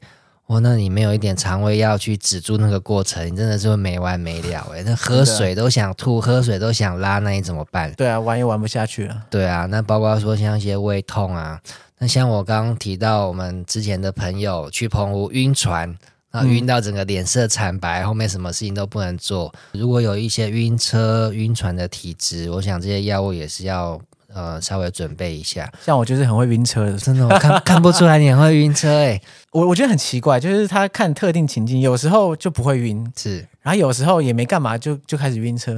[0.48, 7.92] 哇，那你没有一点肠胃药去止住那个过程，你真的是会没完没了诶，那喝水都想吐，喝水都想拉，那你怎么办？
[7.94, 9.22] 对啊，玩也玩不下去了。
[9.30, 11.60] 对啊，那包括说像一些胃痛啊，
[11.98, 15.96] 那像我刚刚提到，我们之前的朋友去澎湖晕船。
[16.30, 19.54] 然后晕到整个脸色惨白，后面什么事情都不能做。
[19.70, 23.96] 如果有一些晕车、晕船的体质，我想这些药物也是要
[24.34, 25.72] 呃稍微准备一下。
[25.84, 29.20] 像我就是很会晕车的，真的，我看 看不出来你很会晕车哎。
[29.52, 35.74] 我我觉得很奇怪，就是他看特定情境，有时候就不会晕，是，然后有时候也没干嘛，就就开始晕车，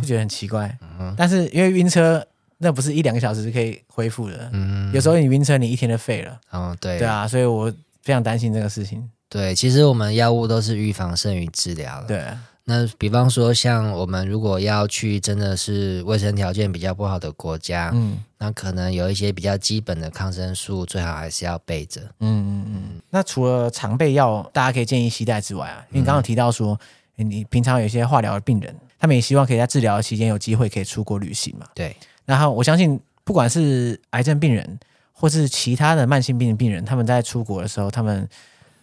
[0.00, 0.74] 就觉得很奇怪。
[0.98, 6.40] 嗯，但是因为晕车那不是一两个小时就可以恢复的，嗯，有时候你晕车你一天就废了。
[6.52, 7.70] 嗯，对，对啊，所以我
[8.02, 9.06] 非常担心这个事情。
[9.28, 12.06] 对，其实我们药物都是预防胜于治疗的。
[12.06, 12.24] 对，
[12.70, 22.02] 那比方说，像我们如果要去真的是卫生条件比较不好的国家，嗯，那可能有一些比较基本的抗生素，最好还是要备着。
[22.20, 23.00] 嗯嗯嗯。
[23.08, 26.78] 那除了常备药，大家可以建议携带之外啊，因为你刚刚提到说，
[27.16, 31.66] 嗯、你平常有一些化疗的病人，他们也希望可以在治疗的期间有机会可以出国旅行嘛。
[31.74, 31.96] 对。
[32.26, 34.78] 然后我相信，不管是癌症病人，
[35.14, 38.28] 或是其他的慢性病的病人，他们在出国的时候，他们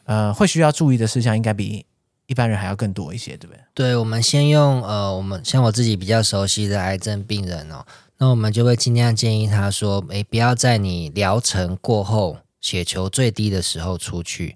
[0.06, 1.86] 呃，会需要注意的事项应该比
[2.28, 3.60] 一般人还要更多一些，对不对？
[3.74, 7.86] 对，我们先用呃，我们像我自己比较熟悉的癌症病人哦，
[8.18, 14.56] 那我们就会尽量建议他说，诶，不要在你疗程过后血球最低的时候出去，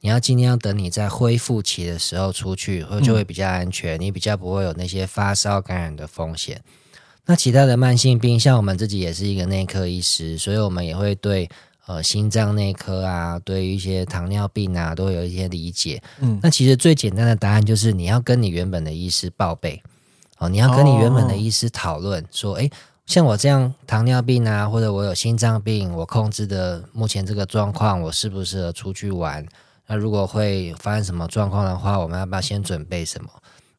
[0.00, 6.62] 你要尽量等你在恢复期的时候出去，会就会比较安全，嗯、你比较不会有那些发烧感染的风险。
[7.26, 11.48] 那其他的慢性病，像我们自己也是一个内科医师，所以我们也会对。
[11.88, 16.02] 呃，心脏内科啊，对于一些糖尿病啊，都有一些理解。
[16.20, 19.82] 嗯，那其实最简单的答案就是你要跟你原本的医师报备
[20.36, 22.70] 哦，你要跟你原本的医师讨论说，哎、哦，
[23.06, 29.46] 像我这样糖尿病啊，或者我有心脏病，我控制的目前这个状况，我适不适合出去玩？
[29.86, 33.30] 那如果会发生什么状况的话，我们要不要先准备什么？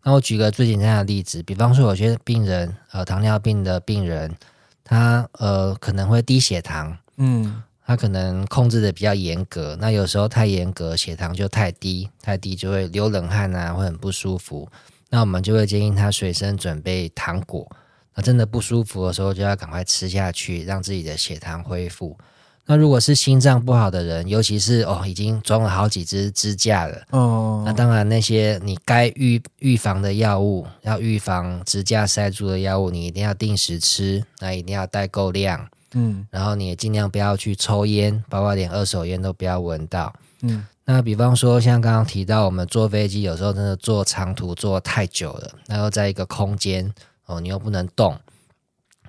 [0.03, 4.35] 那我举个最简单的例子，比方说有些病人，呃，糖尿病的病人，
[4.83, 7.61] 他呃可能会低血糖，嗯。
[7.89, 14.69] 他可能控制的比较严格，那有时候太严格，血糖就太低，太低就会流冷汗啊，会很不舒服。
[15.09, 17.67] 那我们就会建议他随身准备糖果，
[18.13, 22.15] 那真的不舒服的时候就要赶快吃下去，让自己的血糖恢复。
[22.67, 35.67] 那如果是心脏不好的人，尤其是哦已经装了好几支支架了，哦，那当然那些你该预预防的药物，要预防支架塞住的药物，你一定要定时吃，那一定要带够量。
[35.93, 40.13] 嗯，然后你也尽量不要去抽烟，包括连二手烟都不要闻到。
[40.41, 46.93] 嗯，那比方说像刚刚提到，我们坐飞机有时候真的坐长途坐太久了，那又在一个空间
[47.25, 48.17] 哦，你又不能动。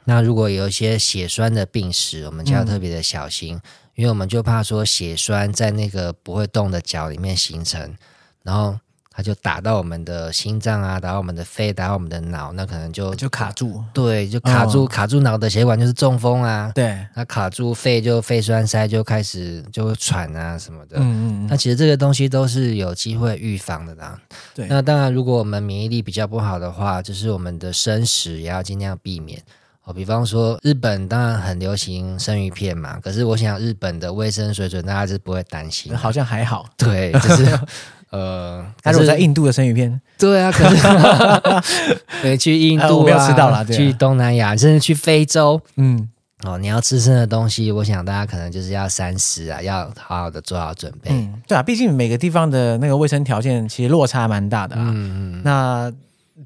[0.04, 3.62] 那如果有一些血栓的病史，我们就要特别的小心，嗯，
[3.96, 7.94] 因为我们就怕说血栓在那个不会动的脚里面形成，
[8.42, 8.78] 然后。
[9.20, 13.84] 它就打到我们的心脏啊，打到我们的肺，打到我们的脑，那可能就就卡住。
[13.92, 16.72] 对，就卡住，哦、卡住脑的血管就是中风啊。
[16.74, 20.96] 对，那卡住肺就肺栓塞，就开始就会喘啊什么的。
[20.96, 21.46] 嗯嗯嗯。
[21.50, 24.18] 那其实这个东西都是有机会预防的啦。
[24.54, 24.66] 对。
[24.70, 29.38] 那当然，如果我们免疫力比较不好的话，就是我们的生食也要尽量避免。
[29.84, 35.94] 哦，比方说日本当然很流行生鱼片嘛，可是我想日本的卫生水准大家是不会担心。
[35.94, 36.64] 好像还好。
[36.78, 37.46] 对，就是。
[38.10, 41.62] 呃，他是我在印度的生鱼片，对啊，可是
[42.22, 46.08] 对去印度啊，我没有吃到啦，对啊，去东南亚，甚至去非洲，嗯，
[46.44, 51.10] 哦，你要吃生的东西，我想大家可能就是要三思啊，要好好的做好准备。
[51.10, 54.82] 嗯，对啊，毕竟每个地方的那个卫生条件其实落差蛮大的啊。
[54.88, 55.92] 嗯嗯，那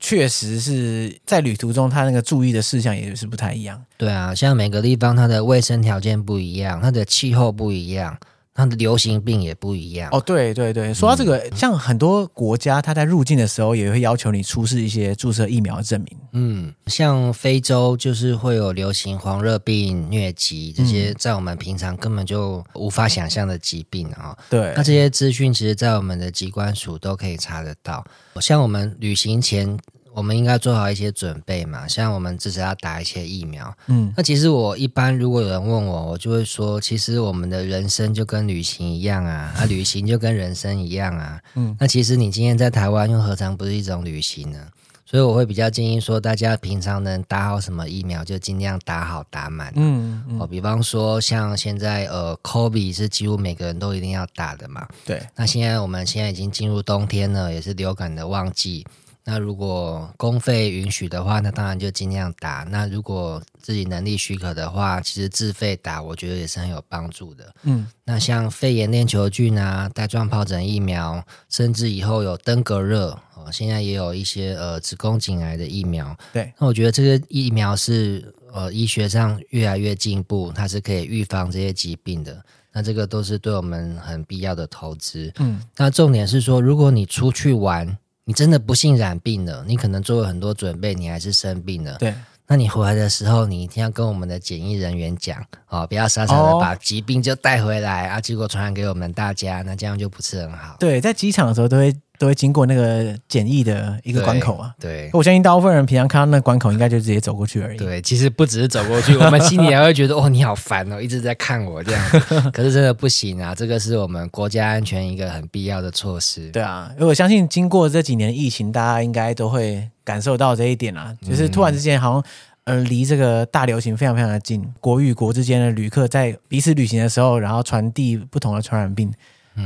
[0.00, 3.80] 确实是在旅途中，他那个注意的事项也是不太一样。
[3.96, 8.18] 对啊，像每个地方它的卫生条件不一样，它的气候不一样。
[8.54, 10.08] 它的流行病也不一样。
[10.12, 16.18] 哦，对对对，说到这个，嗯、像很多国家，它在入境的时候也会要求你出示一些注射疫苗的证明。
[16.32, 24.38] 嗯，像非洲就是会有流行黄热病、疟疾这些，在我们平常根本就无法想象的疾病啊、哦。
[24.48, 28.04] 对，那这些资讯其实，在我们的机关署都可以查得到。
[28.40, 29.76] 像我们旅行前。
[30.14, 33.76] 我们应该做好一些准备嘛，像我们至少要打一些疫苗。
[33.88, 41.40] 嗯，那其实我一般如果有人问我，我就会说，其实我们的人生就跟旅行一样啊， 啊，旅行就跟人生一样啊。
[41.54, 44.58] 嗯，那其实你今天在台湾又何尝不是一种旅行呢？
[45.06, 49.72] 所以我会比较建议说，大家平常能打好什么疫苗，就尽量打好打满。
[49.76, 54.88] 嗯，嗯，哦，比方说像现在呃，COVID 是几乎每个人都一定要打的嘛。
[55.04, 55.22] 对。
[55.36, 58.84] 那现在我们现在已经进入冬天了，也是流感的旺季。
[59.26, 62.66] 那如果公费允许的话，那当然就尽量打。
[62.70, 67.54] 那如果自己能力许可的话，其实自费打，我觉得也是很有帮助的。
[67.62, 76.14] 嗯，那像肺炎链球菌啊、带状疱疹疫苗，甚至以后有登革热哦，现在也有一些呃子宫颈癌的疫苗。
[76.30, 82.44] 对，那我觉得这个疫苗是呃医学上越来越进步，它是可以预防这些疾病的。
[82.74, 85.32] 那这个都是对我们很必要的投资。
[85.38, 87.96] 嗯，那重点是说，如果你出去玩。
[88.24, 91.96] 你真的不幸染病了，你可能做了很多准备，你还是生病了。
[91.98, 92.14] 对，
[92.46, 100.76] 那你回来的时候，你一定要跟我们的检疫人员讲哦，不要傻傻的把疾病就带回来、哦、啊，结果传染给我们大家，那这样就不是很好。
[100.78, 101.94] 对，在机场的时候都会。
[102.18, 107.76] 都会经过那个简易的一个关口啊，对，对，我相信大部分人平常看到那个关口，应该就直接走过去而已。
[107.76, 112.10] 对，其实不只是走过去， 我们心里还会觉得哦，你好烦哦，一直在看我这样。
[112.54, 116.48] 可是真的不行啊，这个是我们国家安全一个很必要的措施。
[116.50, 122.24] 对啊，因为我相信经过这几年疫情，大家应该都会感受到这一点啊，就是突然之间好像
[122.64, 129.12] 呃离这个大流行非常非常的近，国与国之间的旅客在彼此旅行的时候，然后传递不同的传染病。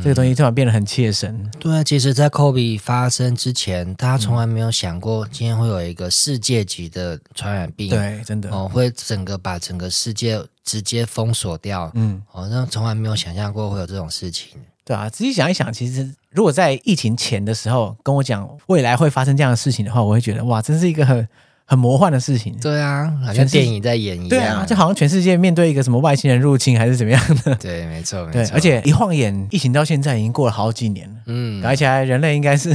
[0.03, 1.35] 这个东西突然变得很切身。
[1.35, 7.89] 嗯、对啊，其实，在 COVID 发生之前，大家从来没有想过今天会有一个世界级的传染病。
[7.89, 11.91] 对，真的哦，会整个把整个世界直接封锁掉。
[11.95, 14.59] 嗯，哦，那从来没有想象过会有这种事情。
[14.85, 21.29] 对啊，仔细想一想，其实如果在疫情前的时候跟我讲未来会发生这样的事情的话，我会觉得哇，真是一个很。
[21.71, 32.75] 很魔幻的事情，对啊，好像电影在演一样，对啊，就好像全世界面对一个什么外星人入侵还是怎么样的， 对，没错，对，没错，而且一晃眼，疫情到现在已经过了好几年了，嗯，而且人类应该是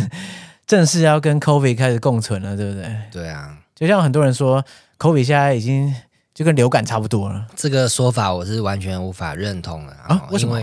[0.67, 2.95] 正式要跟 COVID 开始共存了，对不对？
[3.11, 4.63] 对啊，就像很多人说
[4.99, 5.91] ，COVID 现在已经
[6.35, 10.61] 就跟流感差不多了，这个说法我是完全无法认同的啊，为什么？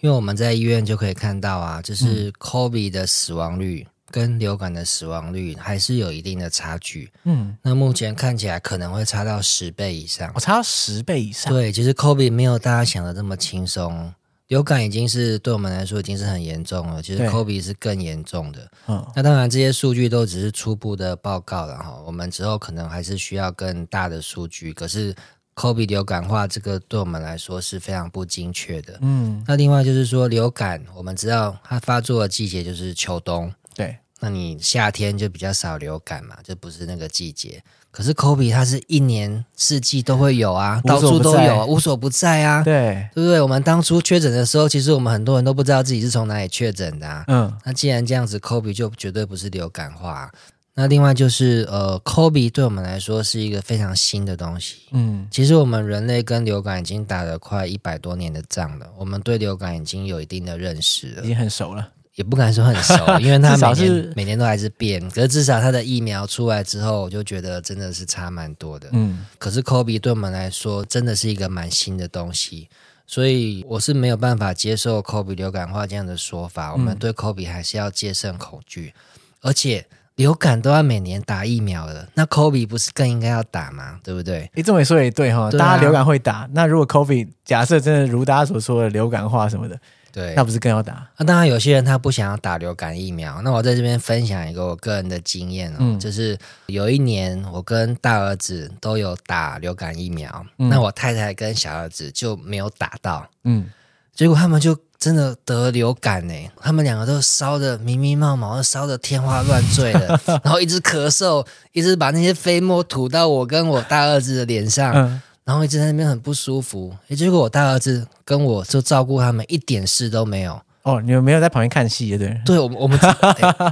[0.00, 3.86] 因为我们在医院就可以看到啊，就是 COVID 的死亡率。
[4.10, 11.52] 跟流感的死亡率还是有一定的差距，嗯，那目前看起来可能会差到十倍以上，我差到十倍以上。
[11.52, 14.12] 对，其实 COVID 没有大家想的这么轻松，
[14.48, 18.70] 流感已经是对我们来说已经是很严重了，其实 COVID 是更严重的。
[18.88, 24.72] 嗯，那当然这些数据都只是初步的报告了哈，我们之后可能还是需要更大的数据。
[24.72, 25.14] 可是
[25.54, 28.98] COVID 流感化这个对我们来说是非常不精确的。
[29.02, 33.52] 嗯，那另外就是说流感，我们知道它发作的季节就是秋冬。
[33.74, 37.62] 对，那你夏天就比较少流感嘛，就不是那个季节。
[37.90, 42.62] 可是 COVID 它是一年四季都会有啊，到处都有，无所不在啊。
[42.62, 43.40] 对，对不对？
[43.40, 47.24] 我们当初确诊的时候，其实我们很多人都不知道自己是从哪里确诊的啊。
[47.26, 50.30] 嗯，那既然这样子，COVID 就绝对不是流感化。
[50.74, 54.82] 那另外就是呃，COVID 对我们来说是一个非常新的东西。
[54.92, 61.88] 嗯，其实我们人类跟流感已经打了快一百多年的仗了，我们对流感已经有一定的认识了，已经很熟了。
[62.20, 65.00] 也不敢说很熟， 因为他每年每年都还是变。
[65.08, 68.90] 可是至少他的疫苗出来之后，我就觉得真的是差蛮多的。
[68.92, 72.68] 嗯，可是 COVID 对我们来说真的是一个蛮新的东西，
[73.06, 76.74] 所以我是没有办法接受 COVID 流感化这样的说法。
[76.74, 78.92] 我们对 COVID 还是要戒慎恐惧，
[79.40, 83.98] 而且流感都要每年打疫苗了，那 COVID 不是更应该要打吗？
[84.04, 84.50] 对不对？
[84.54, 89.80] 你这么说也对哈，大家流感会打，那如果 COVID 假设真的如大家所说的流感化什么的。
[90.12, 91.06] 对，那不是更要打？
[91.16, 93.40] 那当然，有些人他不想要打流感疫苗。
[93.42, 103.26] 那我在这边分享一个我个人的经验哦，嗯、就是有一年我跟大儿子都有打流感疫苗，嗯、那我太太跟小儿子就没有打到。
[103.44, 103.70] 嗯，
[104.14, 114.92] 结果他们就真的得流感呢，他们两个都烧的迷迷茫茫，烧的天花乱坠的， 然后一直咳嗽，一直把那些飞沫吐到我跟我大儿子的脸上。
[114.94, 120.60] 嗯然后一直在那边很不舒服，结果我大儿子跟我就照顾他们，一点事都没有。
[120.82, 122.40] 哦，你们没有在旁边看戏，对？
[122.46, 122.98] 对，我们我们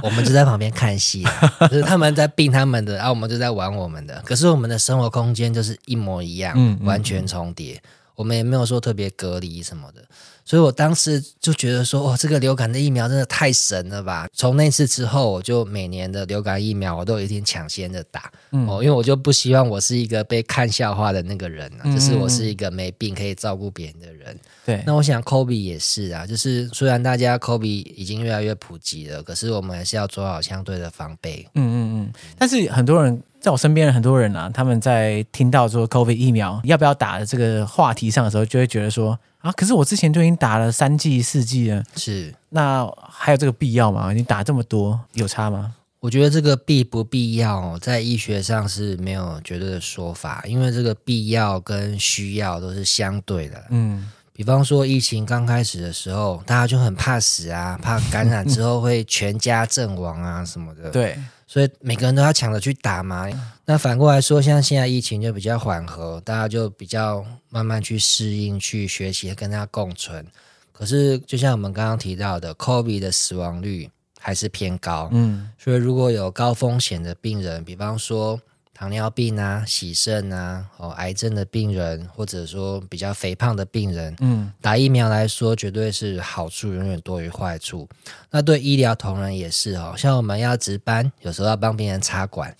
[0.03, 1.25] 我们就在旁边看戏，
[1.71, 4.21] 就是他们在病他们的，然后我们就在玩我们的。
[4.23, 7.81] 可是我们的生活空间就是一模一样，嗯，完全重叠。
[8.15, 10.03] 我们也没有说特别隔离什么的。
[10.49, 14.27] 所以我当时就觉得说，哇，这个流感的疫苗真的太神了吧！
[14.33, 24.35] 从那次之后，我就每年的流感疫苗我都一定抢先的打，嗯、哦，因为我就不希望我是一个被看笑话的那个人啊，就是我是一个没病可以照顾别人的人。
[24.65, 31.47] 对、嗯，那我想 COVID 也是啊，就是虽然大家 COVID 已经越来越普及了，可是我们还是要做好相对的防备。
[31.53, 32.13] 嗯嗯嗯。
[32.39, 39.17] 但是很多人在我身边的很多人啊，他们在听到说 COVID 疫苗要不要打的这个话题上的时候，就会觉得说。
[39.39, 39.49] 啊！
[39.53, 44.11] 可是我之前就已经打了三剂、四剂了，是那还有这个必要吗？
[44.11, 45.73] 你打这么多有差吗？
[46.01, 53.63] 我觉得这个必不必要，在医学上是没有绝对的说法，因为这个必要跟需要都是相对的。
[53.69, 60.89] 嗯，比方说疫情刚开始的时候，大家就很怕死啊，怕感染之后会全家阵亡啊什么的。
[60.89, 61.17] 对。
[61.49, 63.27] 所以每个人都要抢着去打嘛。
[63.65, 70.23] 那反过来说，像现在疫情就比较缓和，大家就比较慢慢去适应、去学习跟它共存。
[70.71, 73.89] 可是，就像我们刚刚提到的，COVID 的死亡率
[74.19, 75.09] 还是偏高。
[75.11, 78.39] 嗯，所以如果有高风险的病人，比方说，
[78.79, 87.89] 糖尿病啊、洗肾啊、哦，癌症的病人，或者说比较肥胖的病人，嗯，打疫苗来说，绝对是好处永远多于坏处。
[88.31, 92.55] 那对医疗同仁也是哦，像我们要值班，有时候要帮病人插管，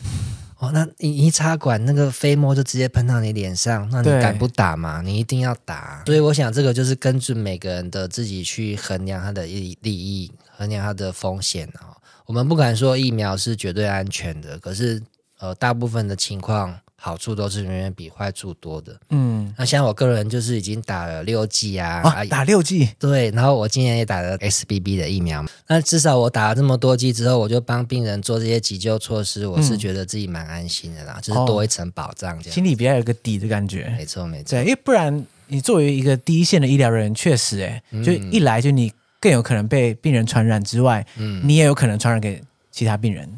[0.58, 5.02] 哦，那你一插管，那个飞沫就直接喷到你脸上，那你敢不打吗？
[5.02, 6.04] 你一定要打。
[6.06, 11.96] 所以我想，这个就是根据每个人的自己去衡量他的利利益，衡量他的风险哦。
[12.26, 15.02] 我们不敢说疫苗是绝对安全的，可是。
[15.40, 19.00] 呃，大部分的情况好处都是远远比坏处多的。
[19.10, 25.46] 嗯，那像我个人就是已经打了六剂啊，啊，打六剂，对，然后我今年也打了 SBB 的疫苗。
[25.68, 33.94] 那至少我打了这么多剂之后，我就帮病人做这些急救措施，我是觉得自己蛮安心的啦，嗯、就是多一层保障这样，心里比较有个底的感觉。
[33.98, 34.50] 没错，没错。
[34.58, 43.30] 对，因为不然你作为一个第一线的医疗人，确实、欸，哎，就一来就你更有可能被病人传染之外，嗯，你也有可能传染给其他病人。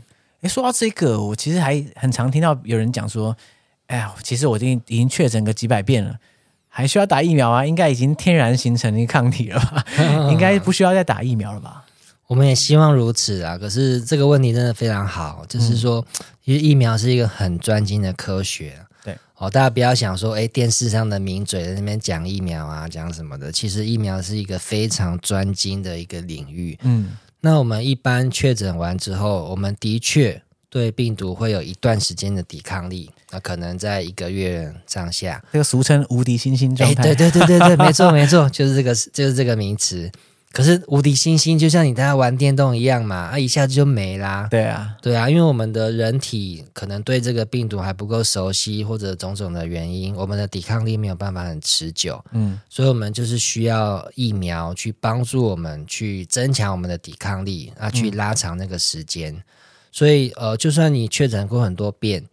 [0.42, 3.36] 哎，说到这个，我其实还很常听到有人讲说
[3.88, 6.16] ：“哎呀，其实我已经已经确诊个几百遍了，
[6.68, 7.64] 还需要打疫苗啊？
[7.66, 9.86] 应该已经天然形成一个抗体了吧？
[10.32, 11.86] 应该不需要再打疫苗了吧？”
[12.26, 13.58] 我们也希望如此啊。
[13.58, 16.04] 可是这个问题真的非常好，就是说，
[16.44, 18.80] 其实疫苗是一个很专精的科学。
[19.04, 26.80] 对，哦，大家不要想说，哎，电视上的名嘴在那边讲疫苗啊，讲什么的，其实疫苗是一个非常专精的一个领域。
[26.84, 27.18] 嗯。
[27.42, 37.04] 那我们一般确诊完之后，我们的确对病毒会有一段时间的抵抗力，那可能在一个月上下，这个俗称无敌星星状态。
[37.04, 40.10] 对对对对对，没错没错，就是这个就是这个名词。
[40.52, 44.48] 可是无敌星星就像你大家玩电动一样嘛，啊，一下子就没啦。
[44.52, 52.22] 对啊，对啊，因为我们的人体可能对这个病毒还不够熟悉，或者种种的原因，我们的抵抗力没有办法很持久。
[52.34, 59.34] 嗯，所以我们就是需要疫苗去帮助我们去增强我们的抵抗力，啊，去拉长那个时间。
[59.34, 59.44] 嗯，
[59.90, 62.26] 所以呃，就算你确诊过很多遍，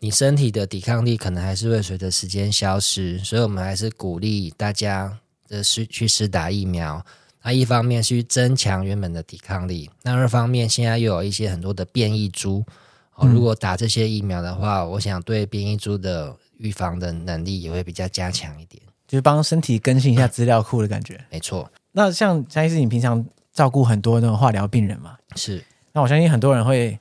[0.00, 3.20] 你身体的抵抗力可能还是会随着时间消失。
[3.20, 5.16] 所以我们还是鼓励大家
[5.48, 7.00] 的是去试打疫苗。
[7.44, 12.64] 那一方面是去增强原本的抵抗力，那二方面现在又有一些很多的变异株，
[13.16, 21.20] 哦，如果打这些疫苗的话，我想对变异株的预防的能力也会比较加强一点，就是帮身体更新一下资料库的感觉。
[21.30, 21.70] 没错。
[21.90, 25.16] 那像张医师，你平常照顾很多那种化疗病人嘛？
[25.36, 25.62] 是。
[25.92, 26.98] 那我相信很多人会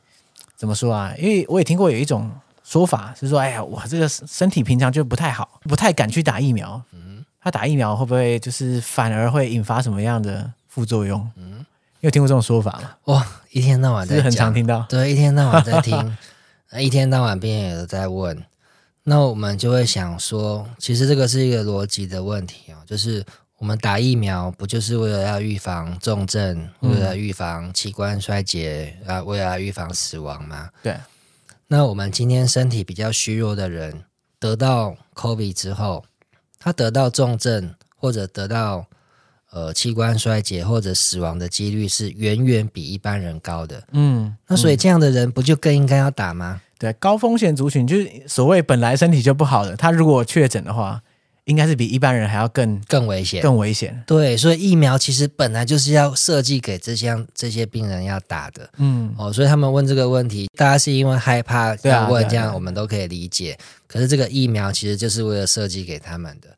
[0.58, 1.14] 怎么说啊？
[1.18, 2.30] 因为我也听过有一种
[2.64, 6.82] 说法是说，哎呀，我这个身体平常就不太好，不太敢去打疫苗。
[6.92, 7.21] 嗯。
[7.44, 11.20] 他打疫苗会不会就是反而会引发什么样的副作用？
[11.36, 11.66] 嗯，
[12.00, 12.92] 你有听过这种说法吗？
[13.06, 14.86] 哇，一天到晚在讲，是很常听到。
[14.88, 16.18] 对，一天到晚在听，
[16.78, 18.46] 一天到晚别人也都在问。
[19.04, 23.26] 那我们就会想说，其实这个是一个逻辑的问题哦，就是
[23.58, 30.70] 我们打疫苗不就是为了要预防重症，为了预防器官衰竭啊，为了预防死亡吗？
[30.84, 30.96] 对。
[31.68, 34.04] 那我们今天身体比较虚弱的人
[34.40, 36.06] 得到 COVID 之后。
[36.64, 38.86] 他得到重症或者得到
[39.50, 43.84] 呃器官衰竭或者死亡的几率是远远比一般人高的。
[43.94, 46.62] 嗯，那所以这样的人不就更应该要打吗？
[46.78, 51.02] 对，高风险族群就是所谓本来身体就不好的，他如果确诊的话，
[51.46, 54.04] 应该是比一般人还要更更危险，更危险。
[54.06, 58.70] 对，所以疫苗其实本来就是要设计给这些这些病人要打的。
[58.78, 63.58] 嗯，哦，所以他们问这个问题，大家是因为害怕要问，这样我们都可以理解。
[63.88, 66.50] 可是这个疫苗其实就是为了设计给他们的。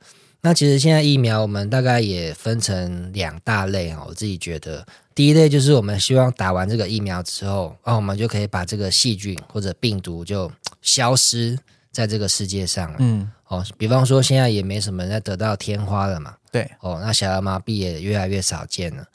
[0.42, 11.58] 那其实现在疫苗我们大概也分成两大类哈，我自己觉得，第一类就是我们希望打完这个疫苗之后，啊，我们就可以把这个细菌或者病毒就消失
[11.94, 12.94] 在这个世界上。
[13.00, 16.36] 嗯，哦，比方说现在也没什么人在得到天花了嘛。
[16.52, 19.06] 对，哦，那小儿麻痹也越来越少见了。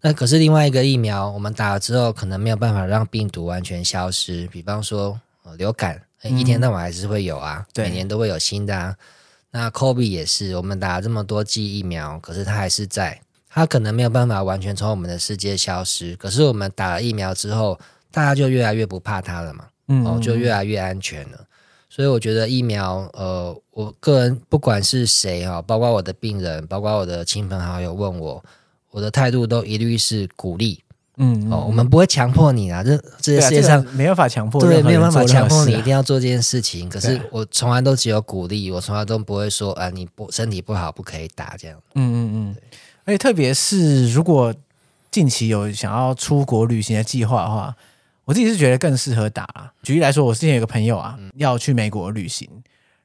[0.00, 4.48] 那可是另外一个疫苗，我们打了之后，可能没有办法让病毒完全消失。
[4.48, 8.96] 比方说，呃、流感，一天到晚还是会有啊，嗯、每年都会有新的啊。
[9.52, 16.16] 那 COVID 也是，我们打了这么多剂疫苗，可是它还是在，它可能没有办法完全从我们的世界消失。
[16.16, 17.78] 可是我们打了疫苗之后，
[18.10, 21.46] 大家就越来越不怕它了嘛，嗯，哦，就越来越安全了。
[21.94, 28.42] 所以我觉得疫苗，呃，我个人不管是谁哈，包括我的病人，包括我的亲朋好友问我，
[28.92, 30.82] 我的态度都一律是鼓励，
[31.18, 36.88] 嗯，嗯，哦，我们不会强迫你啊，这这世界上、没有办法强迫，对，没有办法强迫你一定要做这件事情。
[36.88, 41.78] 可是我从来都只有鼓励，我从来都不会说啊，你不身体不好不可以打这样。
[41.94, 42.56] 嗯嗯嗯，
[43.04, 44.54] 而且特别是如果
[45.10, 47.76] 近期有想要出国旅行的计划的话。
[48.24, 49.72] 我自己是觉得更适合打啦。
[49.82, 52.48] 举例来说，我之前有个朋友啊，要去美国旅行，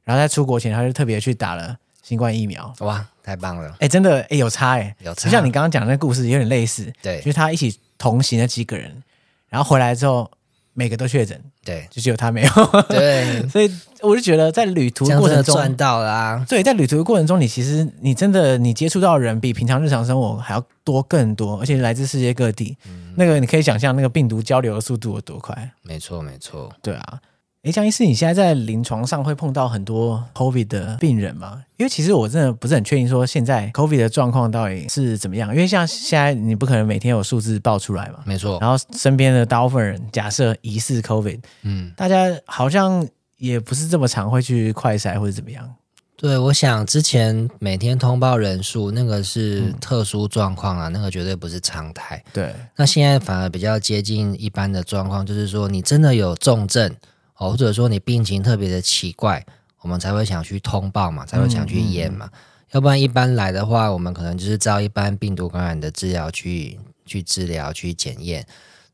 [0.03, 2.73] 然后在出国前，他就特别去打了新冠疫苗。
[2.79, 3.75] 哇，太棒了！
[3.79, 5.25] 哎，真的，哎，有差哎，有差。
[5.25, 9.03] 就像你刚刚讲的那个故事有点类似，对，就是他一起同行的几个人，
[9.49, 10.31] 然后回来之后。
[10.77, 12.49] 每个都确诊，对，就只有他没有。
[12.87, 13.67] 对， 所以
[14.01, 16.45] 我就觉得在旅途的过程中赚到了啊。
[16.47, 22.77] 对，在旅途的过程中，你其实你真的你接触到的人比平常日常生活还要多更多，而且来自世界各地。
[22.87, 25.71] 嗯，那个你可以想象那个病毒交流的速度有多快。
[25.81, 26.71] 没错，没错。
[26.83, 27.19] 对啊。
[27.67, 31.61] 诶，江医师，你现在在临床上会碰到很多 COVID 的病人吗？
[31.75, 35.53] 因为其实我真的不是很确定，说现在 COVID 的状况到底是怎么样。
[35.53, 38.57] 因为像现在你不可能每天有数字爆出来嘛，没错。
[38.61, 43.05] 然后身边的大部分人假设疑似 COVID，嗯，大家好像
[43.37, 45.69] 也不是这么常会去快筛或者怎么样。
[46.15, 52.23] 对，我想之前每天通报人数那个是特殊状况啊，嗯、那个绝对不是常态。
[52.31, 56.95] 对，那现在反而比较接近一般的状况，就是说你真的有重症。
[57.37, 59.45] 哦，或者说你病情特别的奇怪，
[59.81, 62.25] 我们才会想去通报嘛，才会想去验嘛。
[62.25, 62.39] 嗯嗯、
[62.71, 68.45] 要不然一般来的话，我们可能就是照一般病毒感染的治疗去去治疗去检验。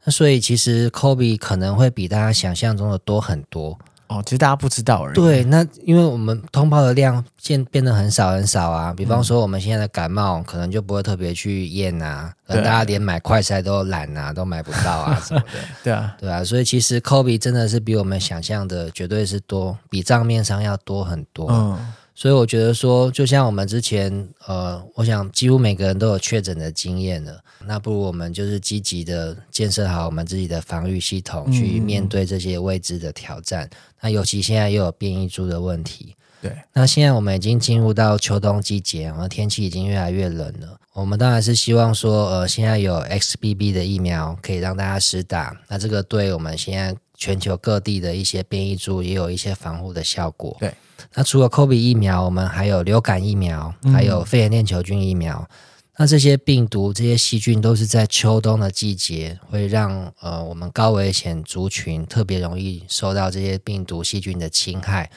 [0.04, 3.80] 那所以其实 COVID 可能会比大家想象中的多很多。
[4.08, 5.16] 哦，其实大家不知道而已。
[5.16, 8.94] 对，那因为我们通报的量现变得很少很少啊。
[8.94, 15.48] 比方说，我们现在的感冒可能就不会特别去验啊，可能大家连买快筛都懒啊，都买不到啊 什么的。
[15.84, 16.44] 对啊，对啊。
[16.44, 21.50] 所以其实 COVID 真的是比我们想象的绝对是多，比账面上要多很多。
[21.52, 21.94] 嗯。
[22.16, 33.66] 所以我觉得说，就像我们之前，呃，我想几乎每个人都有确诊的经验了，那不如我们就是积极的建设好我们自己的防御系统，去面对这些未知的挑战。
[33.66, 36.56] 嗯、那尤其现在又有变异株的问题，对。
[36.72, 40.78] 那现在我们已经进入到秋冬季节，然后天气已经越来越冷了。
[40.94, 50.56] 我们当然是希望说，呃，现在有 XBB 的疫苗可以让大家施打，那这个对我们现在全球各地的一些变异株也有一些防护的效果。
[50.60, 50.72] 对。
[51.14, 55.48] 那除了 COVID 疫苗，我们还有流感疫苗，还有肺炎链球菌疫苗。
[55.50, 55.56] 嗯、
[55.98, 65.10] 那这些病毒、这些细菌都是在秋冬的季节，会让呃我们高危险族群特别容易受到这些病毒细菌的侵害。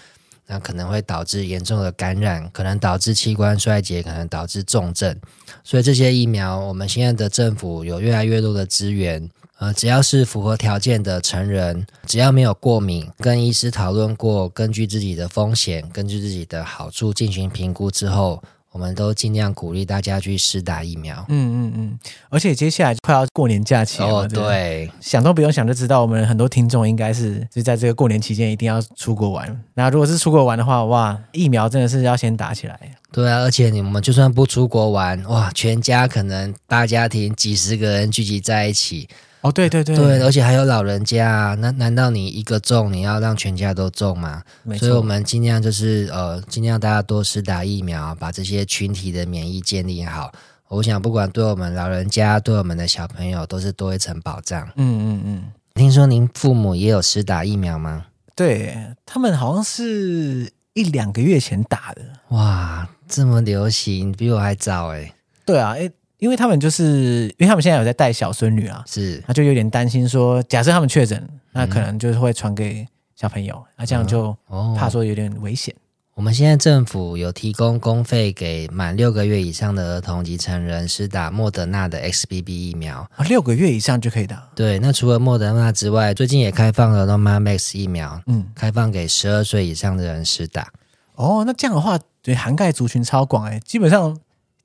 [0.48, 5.18] 那可能会导致严重的感染，可能导致器官衰竭，可能导致重症。
[5.64, 9.28] 所以这些疫苗，我们现在的政府有越来越多的资源。
[9.58, 21.24] 呃，只要是符合条件的成人，只要没有过敏，跟医师讨论过，根据自己的风险，根据自己的好处进行评估之后，我们都尽量鼓励大家去试打疫苗。
[21.30, 21.98] 嗯嗯嗯，
[22.28, 29.64] 而且接下来快要过年假期了，哦，对，想都不用想就知道，我们很多听众应该是就在这个过年期间一定要出国玩。
[29.72, 32.78] 那如果是出国玩的话，哇，疫苗真的是要先打起来。
[33.10, 39.08] 对啊，而且你们就算不出国玩，哇，全家可能大家庭几十个人聚集在一起。
[39.46, 44.42] 哦，对对对，对，而且还有老人家啊，那难道你一个中，你要让全家都中吗？
[44.76, 50.32] 所以我们尽量就是呃，尽量大家多施打疫苗，把这些群体的免疫建立好。
[50.66, 54.66] 我想，不管对我们老人家，对我们的小朋友，都是多一层保障。
[54.74, 55.44] 嗯嗯嗯。
[55.74, 58.06] 听说您父母也有施打疫苗吗？
[58.34, 58.76] 对，
[59.06, 62.02] 他们好像是一两个月前打的。
[62.30, 65.14] 哇，这么流行，比我还早哎。
[65.44, 65.88] 对啊，哎。
[66.18, 74.34] 因为他们就是，因为他们现在有在带小孙女啊，是，他就有点担心说，假设他们确诊，那可能就是会传给小朋友，那、嗯、这样就
[74.76, 75.80] 怕说有点危险、哦。
[76.14, 84.48] 我们现在政府有提供公费给满六个月以上的儿童及成人施打莫德纳的 XBB 疫苗啊，六个月以上就可以打。
[84.54, 90.72] 对，那除了莫德纳之外，最近也开放了 Novavax 疫苗，嗯，开放给十二岁以上的人施打。
[91.16, 94.18] 哦，那这样的话，对涵盖族群超广哎，基本上。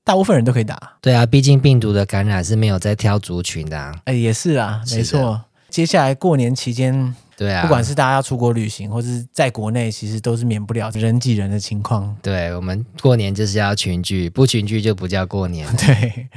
[0.04, 3.94] 大部分人都可以打，对啊，毕竟病毒的感染是没有在挑族群的啊。
[4.06, 5.42] 哎，也是啊，没错。
[5.70, 12.14] 接下来过年期间，对啊，不管是大家要出国旅行，或者是在国内，其实都是免不了人挤人的情况。
[12.22, 15.66] 对，我们过年就是要群聚，不群聚就不叫过年。
[15.78, 16.28] 对，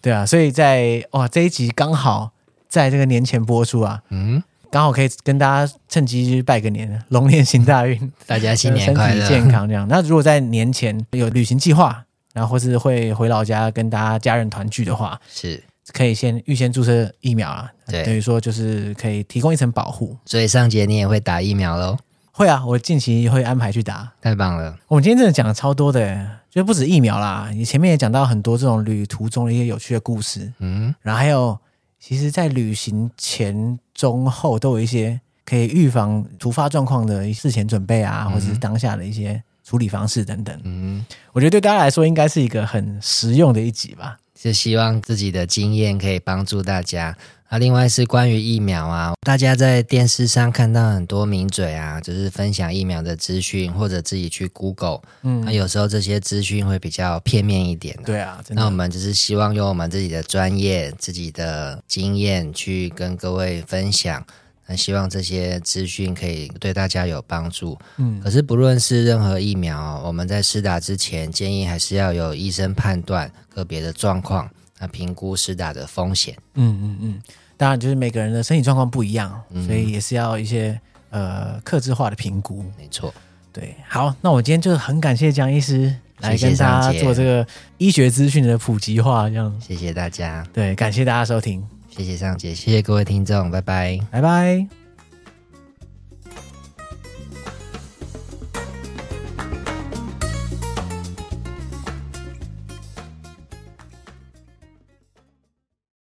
[0.00, 2.30] 对啊，所以在哇这一集刚好
[2.68, 9.88] 在这个年前播出啊，嗯，刚好可以跟大家趁机拜个年，龙年行大运，大家新年快乐，身体健康这样。
[9.88, 12.04] 那如果在年前有旅行计划，
[12.34, 15.64] 然后或是会回老家跟大家家人团聚的话，是。
[15.92, 20.16] 可以先预先注射疫苗啊，对，等于说就是可以提供一层保护。
[20.24, 21.98] 所以上节你也会打疫苗喽？
[22.32, 24.10] 会啊，我近期会安排去打。
[24.22, 24.74] 太棒了！
[24.88, 30.50] 我们今天真的讲了超多的，就不止疫苗啦，你前面也讲到很多这种旅途中的一些有趣的故事。
[30.58, 31.58] 嗯，然后还有，
[32.00, 40.60] 其实，在旅行前、中、后都有一些可以预防突发状况的事前准备啊，或者是当下的一些处理方式等等。
[40.64, 44.18] 嗯，我觉得对大家来说应该是一个很实用的一集吧。
[44.36, 47.16] 是希望自己的经验可以帮助大家
[47.48, 47.56] 啊。
[47.56, 57.98] 另外是关于疫苗啊，大家在电视上看到很多名嘴啊，就是分享疫苗的资讯，或者自己去 Google，嗯，那有时候这些资讯会比较片面一点。
[58.04, 64.22] 对啊，那我们就是希望用我们自己的专业、自己的经验去跟各位分享。
[64.66, 67.78] 那希望这些资讯可以对大家有帮助。
[67.98, 74.48] 嗯，可是不论是任何疫苗，我们在施打之前，建议还是要有医生判断个别的状况，
[74.78, 76.34] 那评估施打的风险。
[76.54, 77.22] 嗯嗯嗯，
[77.56, 82.64] 当然就是每个人的身体状况不一样，嗯、所以也是要一些呃克制化的评估。
[82.78, 83.12] 没错，
[83.52, 83.74] 对。
[83.88, 87.46] 好，那我今天就很感谢江医师来跟大家做这个
[87.76, 89.54] 医学资讯的普及化，这样。
[89.60, 90.46] 谢谢大家。
[90.54, 91.62] 对，感谢大家收听。
[91.96, 94.83] 谢谢尚杰，谢谢各位听众，拜拜，拜拜。